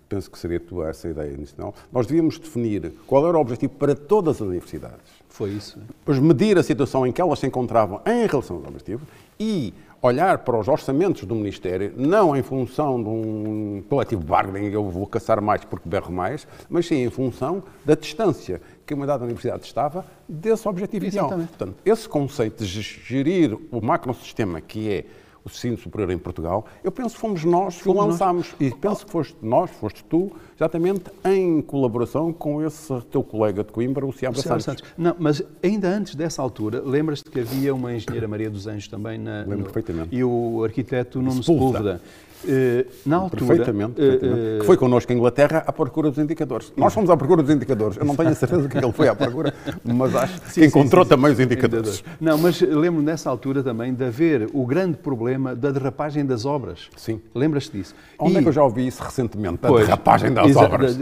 [0.08, 3.96] penso que seria tua essa ideia inicial, nós devíamos definir qual era o objetivo para
[3.96, 5.22] todas as universidades.
[5.30, 5.80] Foi isso.
[5.80, 9.06] Depois medir a situação em que elas se encontravam em relação ao objetivo
[9.40, 14.90] e olhar para os orçamentos do Ministério, não em função de um coletivo bargaining, eu
[14.90, 18.62] vou caçar mais porque berro mais, mas sim em função da distância
[18.92, 21.30] que uma dada universidade estava desse objetivo ideal.
[21.30, 25.06] Portanto, esse conceito de gerir o macrosistema que é
[25.46, 28.54] o ensino superior em Portugal, eu penso que fomos nós que o lançámos.
[28.60, 33.72] E penso que foste nós, foste tu, exatamente em colaboração com esse teu colega de
[33.72, 34.66] Coimbra, o Ciabra Santos.
[34.66, 34.84] Santos.
[34.98, 39.18] Não, mas ainda antes dessa altura, lembras-te que havia uma engenheira Maria dos Anjos também
[39.18, 39.40] na.
[39.40, 40.14] Lembro no, perfeitamente.
[40.14, 42.02] E o arquiteto Nuno Sepúlveda.
[42.44, 43.46] Uh, na altura.
[43.46, 43.94] Perfeitamente.
[43.94, 44.40] perfeitamente.
[44.40, 46.74] Uh, que foi connosco em Inglaterra à procura dos indicadores.
[46.76, 47.98] Nós fomos à procura dos indicadores.
[47.98, 51.04] Eu não tenho a certeza que ele foi à procura, mas acho que sim, encontrou
[51.04, 52.04] sim, sim, também os indicadores.
[52.20, 56.90] Não, mas lembro nessa altura também de haver o grande problema da derrapagem das obras.
[56.96, 57.22] Sim.
[57.34, 57.96] Lembras-te disso?
[58.18, 58.38] Onde e...
[58.38, 59.60] é que eu já ouvi isso recentemente?
[59.62, 60.96] Pois, derrapagem das obras.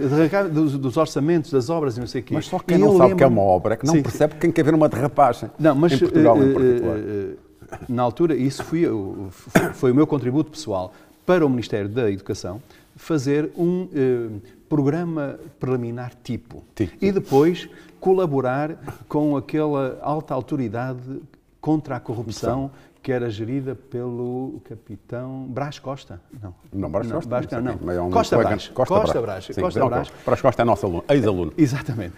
[0.52, 2.34] dos, dos, orçamentos das obras e não sei o quê.
[2.34, 3.18] Mas só quem e não sabe lembro...
[3.18, 5.50] que é uma obra é que não percebe que tem que haver uma derrapagem.
[5.60, 6.98] Não, mas, em Portugal, uh, em particular.
[7.88, 8.88] Na altura, isso foi,
[9.74, 10.92] foi o meu contributo pessoal
[11.30, 12.60] para o Ministério da Educação
[12.96, 17.70] fazer um eh, programa preliminar tipo sim, e depois
[18.00, 18.76] colaborar
[19.08, 21.22] com aquela alta autoridade
[21.62, 22.72] contra a corrupção
[23.04, 26.20] que era gerida pelo capitão Brás Costa.
[26.42, 27.30] Não, não Brás Costa.
[27.30, 27.92] Brás, não, não.
[27.92, 28.68] É um Costa, Brás.
[28.70, 29.46] Costa, Costa Brás.
[29.46, 30.12] Sim, Costa Brás.
[30.26, 31.54] Brás Costa é nosso aluno, ex-aluno.
[31.56, 32.16] Exatamente.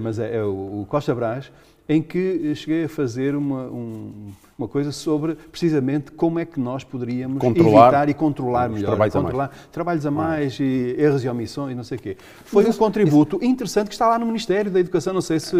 [0.00, 1.52] Mas é, é o Costa Brás
[1.88, 6.82] em que cheguei a fazer uma, um, uma coisa sobre precisamente como é que nós
[6.82, 8.86] poderíamos controlar, evitar e controlar melhor.
[8.86, 9.66] Trabalhos controlar a mais.
[9.70, 12.16] Trabalhos a mais, e erros e omissões e não sei o quê.
[12.44, 13.44] Foi Mas um contributo isso...
[13.44, 15.56] interessante que está lá no Ministério da Educação, não sei se...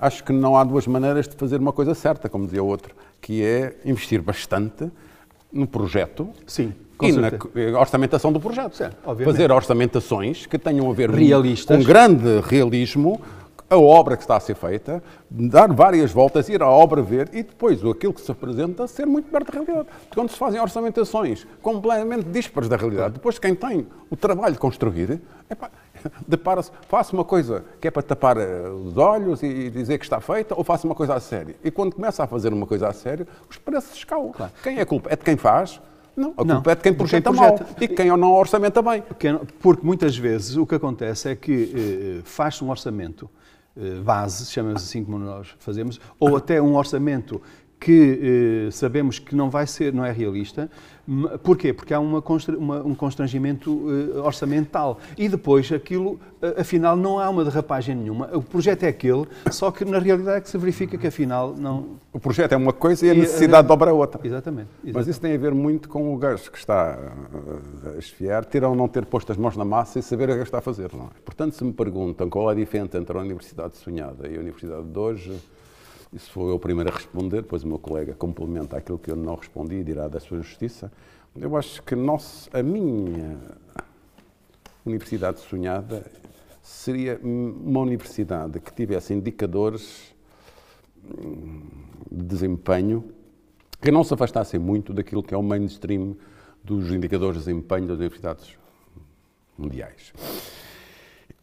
[0.00, 2.94] Acho que não há duas maneiras de fazer uma coisa certa, como dizia o outro,
[3.20, 4.90] que é investir bastante
[5.52, 6.30] no projeto.
[6.46, 6.72] Sim.
[7.02, 7.70] e certeza.
[7.72, 8.74] na orçamentação do projeto.
[8.74, 11.76] Certo, Fazer orçamentações que tenham a ver Realistas.
[11.76, 13.20] com grande realismo
[13.72, 17.42] a obra que está a ser feita, dar várias voltas, ir à obra ver e
[17.42, 19.88] depois aquilo que se apresenta ser muito perto da realidade.
[20.14, 25.20] Quando se fazem orçamentações completamente dispares da realidade, depois quem tem o trabalho de construir,
[26.28, 30.20] depara-se, faça uma coisa que é para tapar eh, os olhos e dizer que está
[30.20, 31.54] feita, ou faça uma coisa a sério.
[31.64, 34.32] E quando começa a fazer uma coisa a sério, os preços escalam.
[34.32, 34.52] Claro.
[34.62, 35.10] Quem é a culpa?
[35.10, 35.80] É de quem faz?
[36.14, 37.64] Não, a não, culpa é de quem projeta, quem projeta.
[37.64, 39.02] mal e quem não orçamenta bem.
[39.60, 43.41] Porque muitas vezes o que acontece é que eh, faz-se um orçamento eh,
[44.04, 47.40] base, chamamos assim como nós fazemos, ou até um orçamento
[47.82, 50.70] que eh, sabemos que não vai ser, não é realista.
[51.42, 51.72] Porquê?
[51.72, 52.22] Porque há uma,
[52.56, 55.00] uma, um constrangimento eh, orçamental.
[55.18, 58.30] E depois aquilo, eh, afinal, não há uma derrapagem nenhuma.
[58.36, 61.96] O projeto é aquele, só que na realidade é que se verifica que afinal não.
[62.12, 64.20] O projeto é uma coisa e a necessidade e, de obra é outra.
[64.24, 66.96] Exatamente, exatamente, Mas isso tem a ver muito com o gajo que está
[67.96, 70.42] a esfiar, ter ou não ter posto as mãos na massa e saber o que
[70.42, 70.92] está a fazer.
[70.94, 71.08] Não é?
[71.24, 74.84] Portanto, se me perguntam qual é a diferença entre a Universidade Sonhada e a Universidade
[74.84, 75.32] de hoje
[76.12, 79.16] isso foi eu o primeiro a responder, depois o meu colega complementa aquilo que eu
[79.16, 80.92] não respondi e dirá da sua justiça.
[81.34, 83.38] Eu acho que nosso, a minha
[84.84, 86.04] universidade sonhada
[86.60, 90.14] seria uma universidade que tivesse indicadores
[91.02, 91.62] hum,
[92.10, 93.12] de desempenho
[93.80, 96.16] que não se afastassem muito daquilo que é o mainstream
[96.62, 98.56] dos indicadores de desempenho das universidades
[99.58, 100.12] mundiais.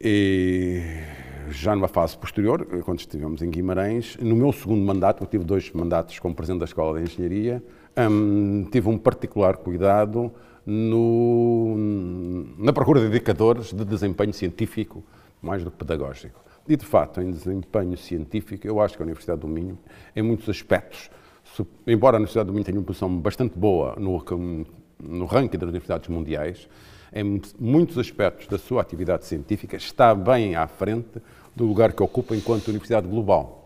[0.00, 1.02] E
[1.50, 5.70] já numa fase posterior, quando estivemos em Guimarães, no meu segundo mandato, eu tive dois
[5.72, 7.62] mandatos como Presidente da Escola de Engenharia,
[7.96, 10.32] um, tive um particular cuidado
[10.64, 11.74] no,
[12.58, 15.02] na procura de indicadores de desempenho científico
[15.42, 16.40] mais do que pedagógico.
[16.68, 19.78] E, de facto, em desempenho científico, eu acho que a Universidade do Minho,
[20.14, 21.10] em muitos aspectos,
[21.86, 24.22] embora a Universidade do Minho tenha uma posição bastante boa no,
[25.02, 26.68] no ranking das universidades mundiais,
[27.12, 31.20] em muitos aspectos da sua atividade científica, está bem à frente
[31.54, 33.64] do lugar que ocupa enquanto Universidade Global.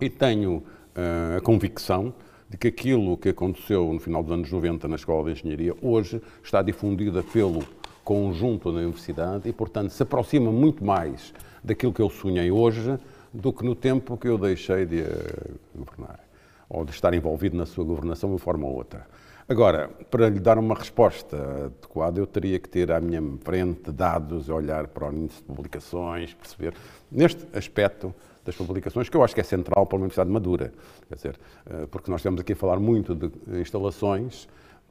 [0.00, 2.12] E tenho uh, a convicção
[2.48, 6.20] de que aquilo que aconteceu no final dos anos 90 na Escola de Engenharia, hoje
[6.42, 7.64] está difundida pelo
[8.04, 12.98] conjunto da Universidade e, portanto, se aproxima muito mais daquilo que eu sonhei hoje
[13.32, 16.20] do que no tempo que eu deixei de uh, governar,
[16.68, 19.06] ou de estar envolvido na sua governação de uma forma ou outra.
[19.46, 24.48] Agora, para lhe dar uma resposta adequada, eu teria que ter à minha frente dados,
[24.48, 26.72] olhar para o índice de publicações, perceber.
[27.12, 30.72] Neste aspecto das publicações, que eu acho que é central para uma universidade madura,
[31.08, 33.30] quer dizer, eh, porque nós estamos aqui a falar muito de
[33.60, 34.48] instalações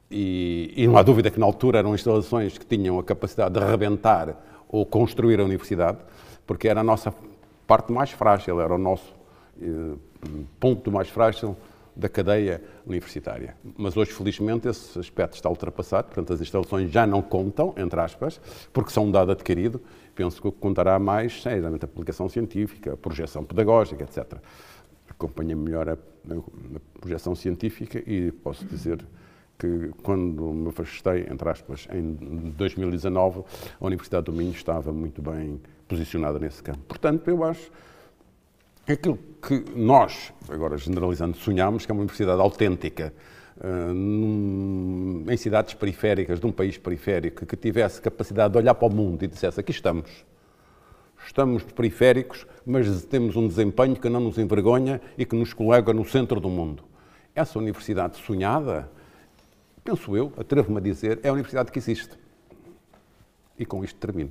[0.08, 3.60] e, e não há dúvida que na altura eram instalações que tinham a capacidade de
[3.60, 5.98] arrebentar ou construir a universidade,
[6.46, 7.12] porque era a nossa
[7.66, 9.12] parte mais frágil, era o nosso
[9.60, 9.94] eh,
[10.60, 11.56] ponto mais frágil
[11.96, 13.56] da cadeia universitária.
[13.76, 18.40] Mas hoje, felizmente, esse aspecto está ultrapassado, portanto, as instalações já não contam, entre aspas,
[18.72, 19.80] porque são um dado adquirido.
[20.14, 24.38] Penso que o que contará mais é exatamente a aplicação científica, a projeção pedagógica, etc.
[25.08, 29.04] acompanha melhor a, a projeção científica e posso dizer
[29.58, 33.44] que quando me afastei, entre aspas, em 2019,
[33.80, 36.80] a Universidade do Minho estava muito bem posicionada nesse campo.
[36.88, 37.70] Portanto, eu acho
[38.92, 43.12] aquilo que nós, agora generalizando, sonhámos, que é uma universidade autêntica,
[43.56, 48.88] uh, num, em cidades periféricas, de um país periférico, que tivesse capacidade de olhar para
[48.88, 50.24] o mundo e dissesse: aqui estamos.
[51.26, 56.04] Estamos periféricos, mas temos um desempenho que não nos envergonha e que nos colega no
[56.04, 56.84] centro do mundo.
[57.34, 58.90] Essa universidade sonhada,
[59.82, 62.18] penso eu, atrevo-me a dizer, é a universidade que existe.
[63.58, 64.30] E com isto termino.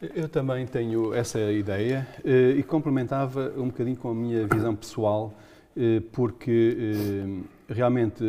[0.00, 5.34] Eu também tenho essa ideia eh, e complementava um bocadinho com a minha visão pessoal,
[5.76, 6.76] eh, porque
[7.68, 8.22] eh, realmente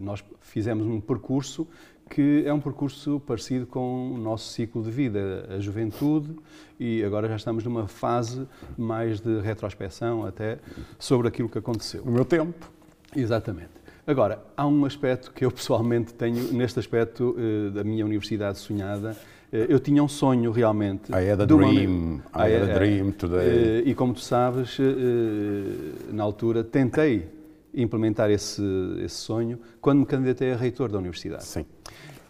[0.00, 1.66] nós fizemos um percurso
[2.08, 6.36] que é um percurso parecido com o nosso ciclo de vida, a juventude,
[6.78, 8.46] e agora já estamos numa fase
[8.78, 10.60] mais de retrospecção até
[10.96, 12.04] sobre aquilo que aconteceu.
[12.04, 12.70] No meu tempo.
[13.16, 13.70] Exatamente.
[14.06, 17.34] Agora, há um aspecto que eu pessoalmente tenho, neste aspecto
[17.74, 19.16] da minha universidade sonhada,
[19.52, 21.10] eu tinha um sonho realmente.
[21.12, 23.82] I had a dream, I had a dream today.
[23.84, 27.28] Eh, e como tu sabes, eh, na altura tentei
[27.72, 28.62] implementar esse,
[29.04, 31.44] esse sonho quando me candidatei a reitor da universidade.
[31.44, 31.64] Sim.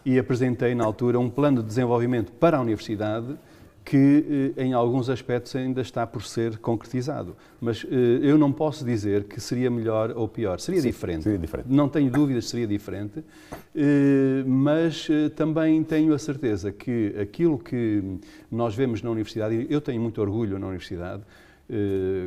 [0.05, 3.37] E apresentei na altura um plano de desenvolvimento para a universidade
[3.87, 7.37] que eh, em alguns aspectos ainda está por ser concretizado.
[7.61, 10.59] Mas eh, eu não posso dizer que seria melhor ou pior.
[10.59, 11.23] Seria Sim, diferente.
[11.23, 11.69] Seria diferente.
[11.69, 13.23] Não tenho dúvidas seria diferente,
[13.73, 15.07] eh, mas
[15.37, 18.03] também tenho a certeza que aquilo que
[18.51, 21.23] nós vemos na universidade, eu tenho muito orgulho na universidade,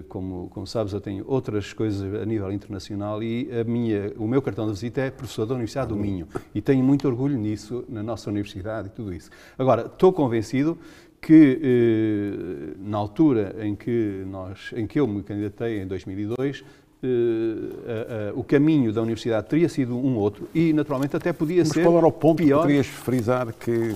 [0.06, 4.42] como, como, sabes, eu tenho outras coisas a nível internacional e a minha, o meu
[4.42, 8.02] cartão de visita é professor da Universidade do Minho e tenho muito orgulho nisso, na
[8.02, 9.30] nossa universidade e tudo isso.
[9.58, 10.76] Agora, estou convencido
[11.21, 16.64] que eh, na altura em que nós, em que eu me candidatei em 2002,
[17.03, 21.83] eh, o caminho da universidade teria sido um outro e naturalmente até podia Mas ser
[21.83, 22.61] qual era o ponto pior.
[22.61, 23.95] que querias frisar que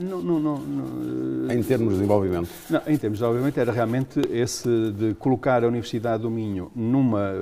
[0.00, 2.48] não, não, não, não, em termos de desenvolvimento?
[2.68, 7.32] Não, em termos de desenvolvimento era realmente esse de colocar a Universidade do Minho numa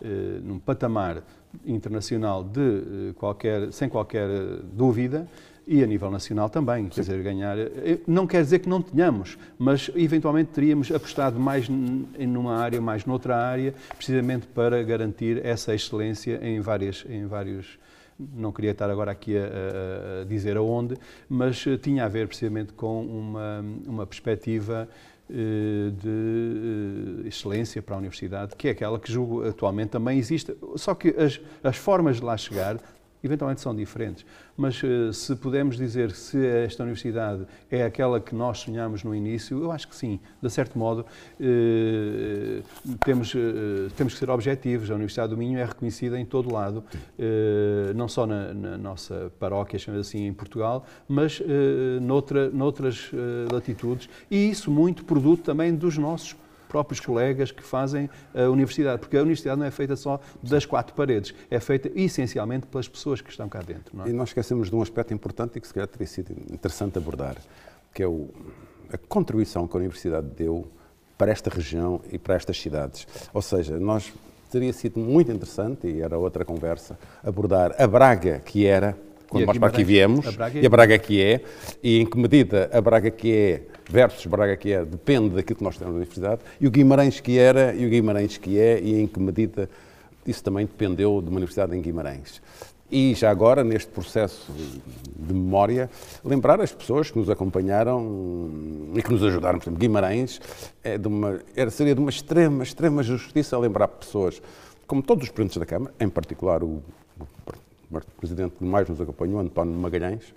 [0.00, 1.24] eh, num patamar
[1.66, 4.28] internacional de qualquer sem qualquer
[4.72, 5.26] dúvida
[5.68, 7.58] e a nível nacional também, quer dizer, ganhar.
[7.58, 13.04] Eh, não quer dizer que não tenhamos, mas eventualmente teríamos apostado mais numa área, mais
[13.04, 17.78] noutra área, precisamente para garantir essa excelência em várias, em vários.
[18.18, 20.96] Não queria estar agora aqui a, a dizer aonde,
[21.28, 24.88] mas eh, tinha a ver precisamente com uma, uma perspectiva
[25.30, 30.56] eh, de excelência para a universidade, que é aquela que julgo atualmente também existe.
[30.76, 32.78] Só que as, as formas de lá chegar
[33.22, 34.24] eventualmente são diferentes.
[34.58, 39.62] Mas eh, se pudermos dizer se esta universidade é aquela que nós sonhámos no início,
[39.62, 40.18] eu acho que sim.
[40.42, 41.06] De certo modo,
[41.40, 42.60] eh,
[43.04, 44.90] temos, eh, temos que ser objetivos.
[44.90, 46.82] A Universidade do Minho é reconhecida em todo lado,
[47.94, 51.40] não só na, na nossa paróquia, chamamos assim, em Portugal, mas
[52.02, 53.10] noutra, noutras
[53.52, 54.08] latitudes.
[54.28, 56.34] E isso muito produto também dos nossos
[56.68, 60.94] próprios colegas que fazem a universidade, porque a universidade não é feita só das quatro
[60.94, 64.00] paredes, é feita essencialmente pelas pessoas que estão cá dentro.
[64.02, 64.10] É?
[64.10, 67.36] E nós esquecemos de um aspecto importante e que se calhar teria sido interessante abordar,
[67.94, 68.28] que é o,
[68.92, 70.68] a contribuição que a universidade deu
[71.16, 73.06] para esta região e para estas cidades.
[73.34, 74.12] Ou seja, nós
[74.50, 78.96] teria sido muito interessante, e era outra conversa, abordar a Braga que era,
[79.28, 81.42] quando nós para aqui viemos, a Braga e a Braga que é,
[81.82, 85.64] e em que medida a Braga que é versus Braga que é, depende daquilo que
[85.64, 89.00] nós temos na universidade, e o Guimarães que era e o Guimarães que é, e
[89.00, 89.68] em que medida
[90.26, 92.42] isso também dependeu de uma universidade em Guimarães.
[92.90, 95.90] E já agora, neste processo de memória,
[96.24, 98.50] lembrar as pessoas que nos acompanharam
[98.94, 99.58] e que nos ajudaram.
[99.58, 100.40] Por exemplo, Guimarães
[100.82, 104.40] é de uma, era, seria de uma extrema, extrema justiça lembrar pessoas,
[104.86, 106.82] como todos os presidentes da Câmara, em particular o,
[107.20, 110.32] o presidente que mais nos acompanhou, António Magalhães,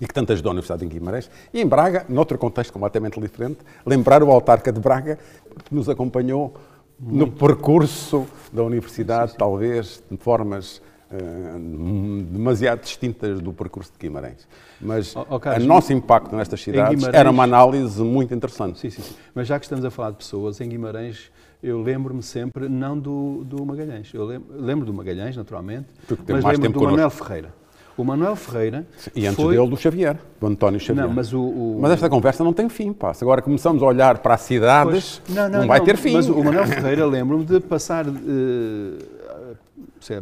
[0.00, 1.30] e que tanto ajudou a Universidade em Guimarães.
[1.52, 5.18] E em Braga, noutro contexto completamente diferente, lembrar o autarca de Braga,
[5.64, 6.54] que nos acompanhou
[6.98, 7.16] Muito.
[7.16, 9.38] no percurso da Universidade, sim, sim.
[9.38, 14.46] talvez de formas uh, demasiado distintas do percurso de Guimarães.
[14.80, 18.78] Mas o nosso impacto nestas cidades era uma análise muito interessante.
[18.78, 19.14] Sim, sim, sim.
[19.34, 21.30] Mas já que estamos a falar de pessoas, em Guimarães
[21.64, 25.88] eu lembro-me sempre, não do, do Magalhães, eu lembro, lembro do Magalhães, naturalmente,
[26.28, 27.54] mas lembro do Manuel Ferreira.
[27.96, 28.84] O Manuel Ferreira.
[29.14, 29.56] E antes foi...
[29.56, 31.06] dele do Xavier, do António Xavier.
[31.06, 31.78] Não, mas, o, o...
[31.80, 33.14] mas esta conversa não tem fim, pá.
[33.14, 36.14] Se agora começamos a olhar para as cidades, pois, não, não, não, vai ter fim.
[36.14, 38.06] Mas o Manuel Ferreira, lembro-me de passar.
[38.06, 39.13] Uh,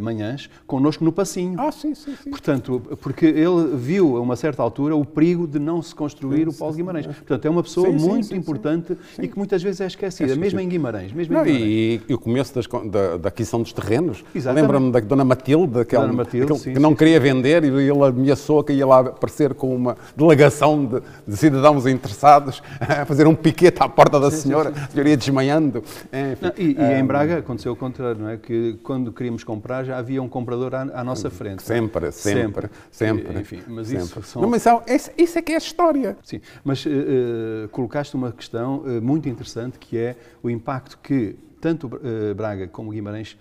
[0.00, 1.60] manhãs, connosco no passinho.
[1.60, 2.30] Ah, sim, sim, sim.
[2.30, 6.52] Portanto, porque ele viu a uma certa altura o perigo de não se construir o
[6.52, 7.06] Paulo Guimarães.
[7.06, 8.36] Portanto, é uma pessoa Sim, sim, muito sim, sim.
[8.36, 11.12] importante e que muitas vezes é esquecida, mesmo em Guimarães.
[11.12, 11.68] Mesmo em Não, Guimarães.
[11.68, 14.24] e, e o começo das da, da aquisição dos terrenos.
[14.34, 14.62] Exatamente.
[14.62, 17.68] Lembra-me da Dona Matilde, aquela, Dona Matilde, aquele sim, que não sim, queria vender e
[17.68, 23.26] ele ameaçou que ia lá aparecer com uma delegação de, de cidadãos interessados a fazer
[23.26, 25.78] um piquete à porta da senhora, a senhora ia desmaiando.
[26.12, 28.36] Enfim, Não, e, e ah, em Braga aconteceu o contrário, não é?
[28.36, 31.62] Que quando queríamos comprar já havia um comprador à, à nossa frente.
[31.62, 33.36] Sempre, sempre, sempre.
[33.36, 34.04] E, Enfim, mas sempre.
[34.04, 34.42] isso são...
[34.42, 36.16] Não, mas isso, isso- é que é a história.
[36.22, 41.88] Sim, mas eh, colocaste uma questão eh, muito interessante que é o impacto que tanto
[42.02, 43.36] eh, Braga como Guimarães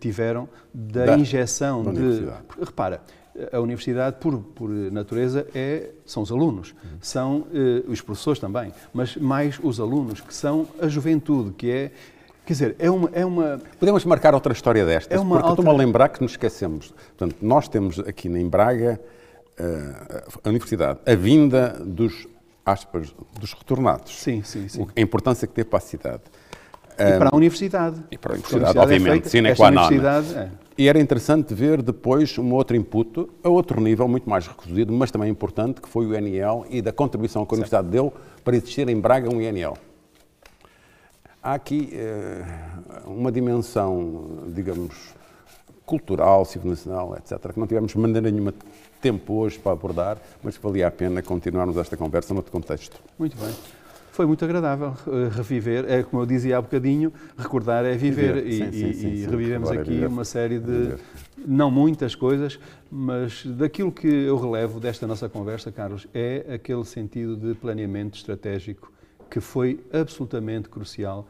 [0.00, 2.26] tiveram da, Da- injeção da de.
[2.60, 3.00] Repara,
[3.52, 9.14] a universidade, por, por natureza, é, são os alunos, são eh, os professores também, mas
[9.16, 11.92] mais os alunos, que são a juventude, que é.
[12.48, 13.10] Quer dizer, é uma.
[13.12, 16.30] É uma Podemos marcar outra história destas, É uma porque estou-me a lembrar que nos
[16.30, 16.94] esquecemos.
[17.08, 18.98] Portanto, nós temos aqui em Braga
[19.58, 22.26] eh, a universidade, a vinda dos,
[22.64, 24.18] aspas, dos retornados.
[24.18, 24.86] sim, sim, sim.
[24.96, 26.22] A importância que teve para a cidade.
[26.98, 28.02] E para a universidade.
[28.10, 29.86] E para a Porque universidade, é obviamente, feita- sine qua non.
[29.86, 30.50] universidade é.
[30.78, 35.10] E era interessante ver depois um outro input, a outro nível, muito mais reduzido, mas
[35.10, 38.10] também importante, que foi o INL e da contribuição que a Universidade deu
[38.42, 39.76] para existir em Braga um INL.
[41.48, 42.44] Há aqui eh,
[43.06, 45.14] uma dimensão, digamos,
[45.86, 48.52] cultural, civilizacional, etc., que não tivemos maneira nenhuma
[49.00, 53.00] tempo hoje para abordar, mas que valia a pena continuarmos esta conversa noutro contexto.
[53.18, 53.50] Muito bem.
[54.12, 58.46] Foi muito agradável eh, reviver, é como eu dizia há bocadinho, recordar é viver, Viver,
[58.46, 60.06] e, sim, sim, e- sim, e sim, revivemos recordar é aqui viver.
[60.06, 60.96] uma série de,
[61.46, 67.38] não muitas coisas, mas daquilo que eu relevo desta nossa conversa, Carlos, é aquele sentido
[67.38, 68.92] de planeamento estratégico
[69.30, 71.26] que foi absolutamente crucial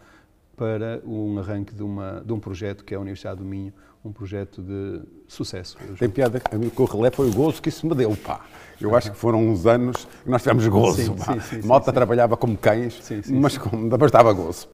[0.57, 3.72] para um arranque de, uma, de um projeto que é a Universidade do Minho,
[4.05, 5.76] um projeto de sucesso.
[5.99, 8.16] Tem piada, a mim o que eu relevo foi o gozo que isso me deu,
[8.16, 8.40] pá.
[8.80, 11.94] Eu acho que foram uns anos que nós tivemos gozo, Sim, sim, sim, Malta sim.
[11.94, 14.68] trabalhava como cães, mas, como, mas dava gozo.